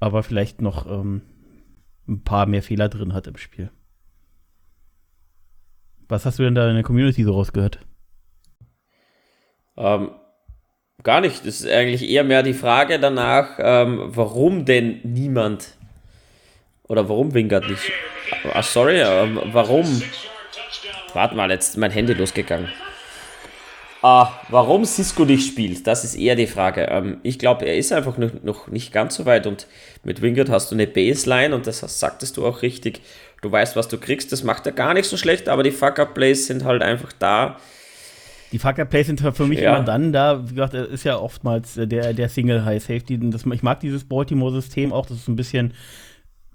[0.00, 1.22] aber vielleicht noch ähm,
[2.06, 3.70] ein paar mehr Fehler drin hat im Spiel.
[6.10, 7.78] Was hast du denn da in der Community so rausgehört?
[9.76, 10.10] Ähm,
[11.02, 11.46] gar nicht.
[11.46, 15.76] Das ist eigentlich eher mehr die Frage danach, ähm, warum denn niemand
[16.88, 17.90] oder warum Wingard nicht.
[18.52, 20.02] Ah, sorry, ähm, warum
[21.14, 22.68] Warte mal, jetzt ist mein Handy losgegangen.
[24.02, 26.86] Ah, warum Cisco nicht spielt, das ist eher die Frage.
[26.90, 29.66] Ähm, ich glaube, er ist einfach noch, noch nicht ganz so weit und
[30.04, 33.02] mit Wingard hast du eine Baseline und das sagtest du auch richtig.
[33.42, 36.46] Du weißt, was du kriegst, das macht er gar nicht so schlecht, aber die Fuck-Up-Plays
[36.46, 37.56] sind halt einfach da.
[38.52, 39.76] Die Fuck-Up-Plays sind für mich ja.
[39.76, 43.20] immer dann da, wie gesagt, er ist ja oftmals der, der Single-High-Safety.
[43.52, 45.74] Ich mag dieses Baltimore-System auch, das ist ein bisschen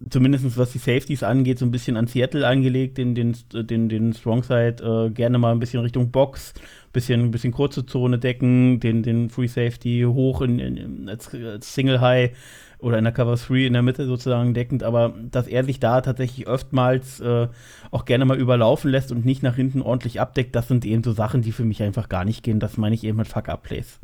[0.09, 4.13] zumindest was die Safeties angeht, so ein bisschen an Seattle angelegt, den, den, den, den
[4.13, 6.53] Strongside äh, gerne mal ein bisschen Richtung Box,
[6.91, 12.01] bisschen, bisschen kurze Zone decken, den, den Free Safety hoch in, in, als, als Single
[12.01, 12.31] High
[12.79, 16.01] oder in der Cover 3 in der Mitte sozusagen deckend, aber dass er sich da
[16.01, 17.47] tatsächlich oftmals äh,
[17.89, 21.13] auch gerne mal überlaufen lässt und nicht nach hinten ordentlich abdeckt, das sind eben so
[21.13, 22.59] Sachen, die für mich einfach gar nicht gehen.
[22.59, 23.99] Das meine ich eben mit Fuck-Up-Plays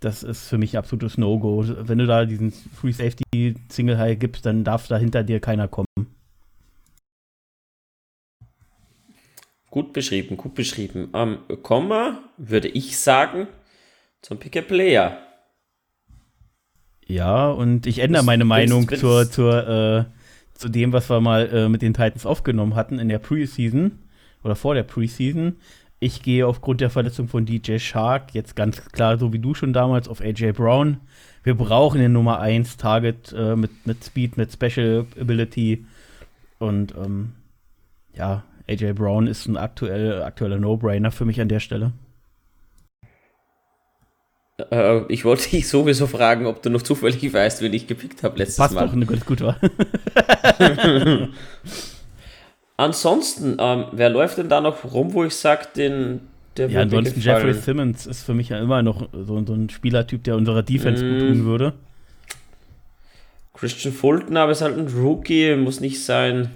[0.00, 1.64] das ist für mich absolutes No-Go.
[1.66, 5.68] Wenn du da diesen Free Safety Single High gibst, dann darf da hinter dir keiner
[5.68, 5.86] kommen.
[9.70, 11.10] Gut beschrieben, gut beschrieben.
[11.14, 13.46] Ähm, Komma, würde ich sagen,
[14.22, 15.18] zum Pick-a-Player.
[17.06, 20.04] Ja, und ich ändere meine Meinung zur, zur, äh,
[20.54, 23.98] zu dem, was wir mal äh, mit den Titans aufgenommen hatten in der Preseason
[24.42, 25.56] oder vor der Preseason.
[26.06, 29.72] Ich gehe aufgrund der Verletzung von DJ Shark jetzt ganz klar, so wie du schon
[29.72, 30.98] damals, auf AJ Brown.
[31.42, 35.84] Wir brauchen den Nummer 1 Target äh, mit, mit Speed, mit Special Ability.
[36.60, 37.32] Und ähm,
[38.14, 41.90] ja, AJ Brown ist ein aktuell, aktueller No-Brainer für mich an der Stelle.
[44.70, 48.38] Äh, ich wollte dich sowieso fragen, ob du noch zufällig weißt, wen ich gepickt habe
[48.38, 48.86] letztes Passt Mal.
[48.86, 49.58] doch, ne, gut war.
[52.76, 56.20] Ansonsten, ähm, wer läuft denn da noch rum, wo ich sage, den
[56.56, 60.24] der ja, ansonsten Jeffrey Simmons ist für mich ja immer noch so, so ein Spielertyp,
[60.24, 61.10] der unserer Defense mm.
[61.10, 61.72] gut tun würde.
[63.54, 66.50] Christian Fulton, aber ist halt ein Rookie, muss nicht sein.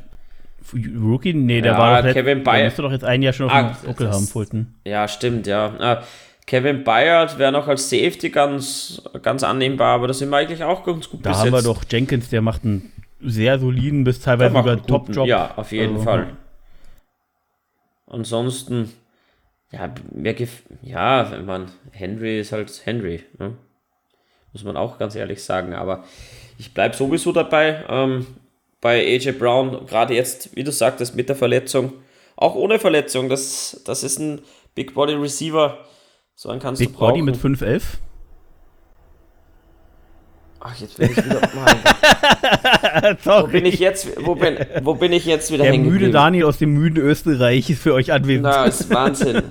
[0.72, 1.32] Rookie?
[1.32, 3.52] Nee, der ja, war doch Kevin jetzt, der müsste doch jetzt ein Jahr schon auf
[3.52, 4.74] ah, dem Buckel haben, Fulton.
[4.84, 5.74] Ja, stimmt, ja.
[5.78, 6.02] Ah,
[6.46, 10.84] Kevin Bayard wäre noch als Safety ganz, ganz annehmbar, aber das sind wir eigentlich auch
[10.84, 11.46] ganz gut Da besetzt.
[11.46, 12.92] haben wir doch Jenkins, der macht einen
[13.22, 15.26] sehr soliden bis teilweise sogar Top-Job.
[15.26, 16.36] Ja, auf jeden also, Fall.
[18.06, 18.92] Ansonsten,
[19.70, 20.34] ja, mir
[20.82, 23.54] ja, wenn man, Henry ist halt Henry, ne?
[24.52, 26.04] muss man auch ganz ehrlich sagen, aber
[26.58, 28.26] ich bleibe sowieso dabei, ähm,
[28.80, 31.92] bei AJ Brown, gerade jetzt, wie du sagtest, mit der Verletzung,
[32.36, 34.40] auch ohne Verletzung, das, das ist ein
[34.74, 35.78] Big Body Receiver,
[36.34, 37.10] so einen kannst Big du brauchen.
[37.10, 37.82] Body mit 5'11?
[40.62, 43.16] Ach, jetzt bin ich wieder mal.
[43.24, 46.58] wo bin ich jetzt, wo bin, wo bin ich jetzt wieder Der müde Daniel aus
[46.58, 48.42] dem müden Österreich ist für euch anwesend.
[48.42, 49.42] Na, ist Wahnsinn.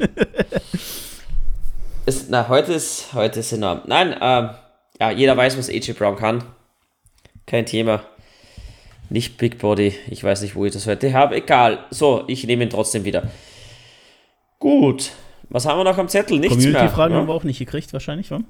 [2.06, 3.82] ist, na, heute ist, heute ist enorm.
[3.88, 4.52] Nein, ähm,
[5.00, 6.44] ja, jeder weiß, was AJ Brown kann.
[7.48, 8.04] Kein Thema.
[9.10, 9.96] Nicht Big Body.
[10.12, 11.36] Ich weiß nicht, wo ich das heute habe.
[11.36, 11.80] Egal.
[11.90, 13.24] So, ich nehme ihn trotzdem wieder.
[14.60, 15.10] Gut.
[15.50, 16.38] Was haben wir noch am Zettel?
[16.38, 16.82] Nichts Community mehr.
[16.82, 17.20] Community-Fragen ja?
[17.20, 18.42] haben wir auch nicht gekriegt, wahrscheinlich, wa?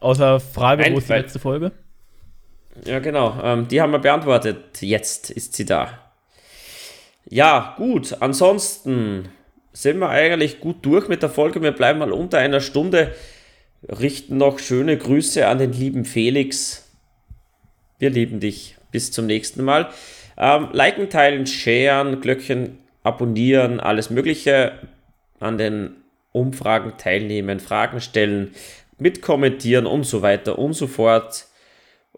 [0.00, 1.72] Außer Frage, Nein, wo ist die letzte Folge?
[2.84, 3.38] Ja, genau.
[3.42, 4.80] Ähm, die haben wir beantwortet.
[4.80, 5.98] Jetzt ist sie da.
[7.28, 8.16] Ja, gut.
[8.20, 9.28] Ansonsten
[9.72, 11.62] sind wir eigentlich gut durch mit der Folge.
[11.62, 13.14] Wir bleiben mal unter einer Stunde.
[13.88, 16.88] Richten noch schöne Grüße an den lieben Felix.
[17.98, 18.76] Wir lieben dich.
[18.90, 19.90] Bis zum nächsten Mal.
[20.36, 24.72] Ähm, liken, teilen, sharen, Glöckchen abonnieren, alles Mögliche
[25.38, 25.96] an den
[26.32, 28.54] Umfragen teilnehmen, Fragen stellen,
[28.98, 31.46] mitkommentieren und so weiter und so fort.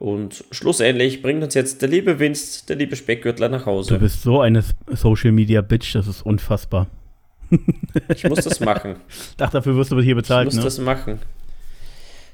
[0.02, 3.94] Und schlussendlich bringt uns jetzt der liebe Vince, der liebe Speckgürtler nach Hause.
[3.94, 6.88] Du bist so eine Social Media Bitch, das ist unfassbar.
[8.08, 8.96] Ich muss das machen.
[9.38, 10.48] Ach, dafür wirst du hier bezahlt.
[10.48, 10.64] Ich muss ne?
[10.64, 11.20] das machen.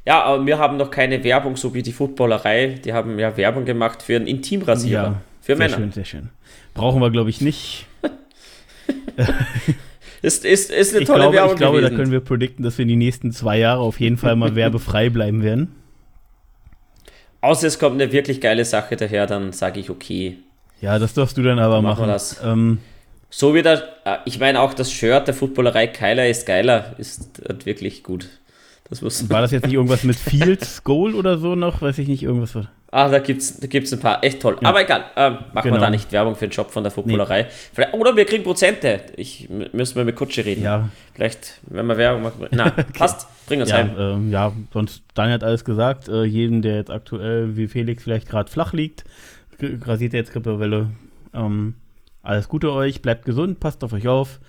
[0.06, 2.80] Ja, aber wir haben noch keine Werbung, so wie die Footballerei.
[2.82, 5.02] Die haben ja Werbung gemacht für einen Intimrasierer.
[5.02, 5.76] Ja, für sehr Männer.
[5.76, 6.30] Schön, sehr schön.
[6.72, 7.84] Brauchen wir, glaube ich, nicht.
[10.22, 11.52] ist, ist, ist eine ich tolle glaube, Werbung.
[11.52, 11.92] Ich glaube, gewesen.
[11.92, 14.54] da können wir predikten, dass wir in die nächsten zwei Jahre auf jeden Fall mal
[14.54, 15.74] werbefrei bleiben werden.
[17.40, 20.38] Außer es kommt eine wirklich geile Sache daher, dann sage ich okay.
[20.80, 22.00] Ja, das darfst du dann aber machen.
[22.00, 22.08] machen.
[22.08, 22.40] Das.
[22.44, 22.78] Ähm,
[23.30, 27.40] so wie der, äh, ich meine auch das Shirt der Footballerei Keiler ist geiler, ist
[27.64, 28.28] wirklich gut.
[28.90, 31.82] Das War das jetzt nicht irgendwas mit Fields Goal oder so noch?
[31.82, 32.56] Weiß ich nicht, irgendwas.
[32.90, 34.24] Ah, da gibt es da gibt's ein paar.
[34.24, 34.56] Echt toll.
[34.62, 34.70] Ja.
[34.70, 35.76] Aber egal, ähm, machen genau.
[35.76, 37.48] wir da nicht Werbung für den Job von der Footballerei.
[37.76, 37.84] Nee.
[37.92, 39.00] Oder wir kriegen Prozente.
[39.16, 40.62] Ich müssen wir mit Kutsche reden.
[40.62, 40.88] Ja.
[41.12, 42.46] Vielleicht, wenn wir Werbung machen.
[42.50, 42.84] Na, okay.
[42.96, 43.28] passt.
[43.46, 43.90] Bring uns ja, heim.
[43.98, 46.08] Ähm, ja, sonst, Daniel hat alles gesagt.
[46.08, 49.04] Äh, jeden, der jetzt aktuell wie Felix vielleicht gerade flach liegt,
[49.60, 50.88] rasiert jetzt Grippewelle.
[51.34, 51.74] Ähm,
[52.22, 54.40] alles Gute euch, bleibt gesund, passt auf euch auf.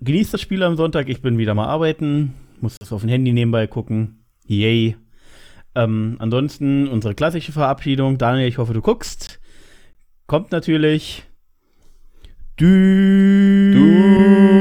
[0.00, 1.08] Genießt das Spiel am Sonntag.
[1.08, 4.24] Ich bin wieder mal arbeiten muss das auf dem Handy nebenbei gucken.
[4.46, 4.96] Yay.
[5.74, 8.18] Ähm, ansonsten unsere klassische Verabschiedung.
[8.18, 9.40] Daniel, ich hoffe, du guckst.
[10.26, 11.24] Kommt natürlich.
[12.56, 12.66] Du.
[13.72, 14.51] du.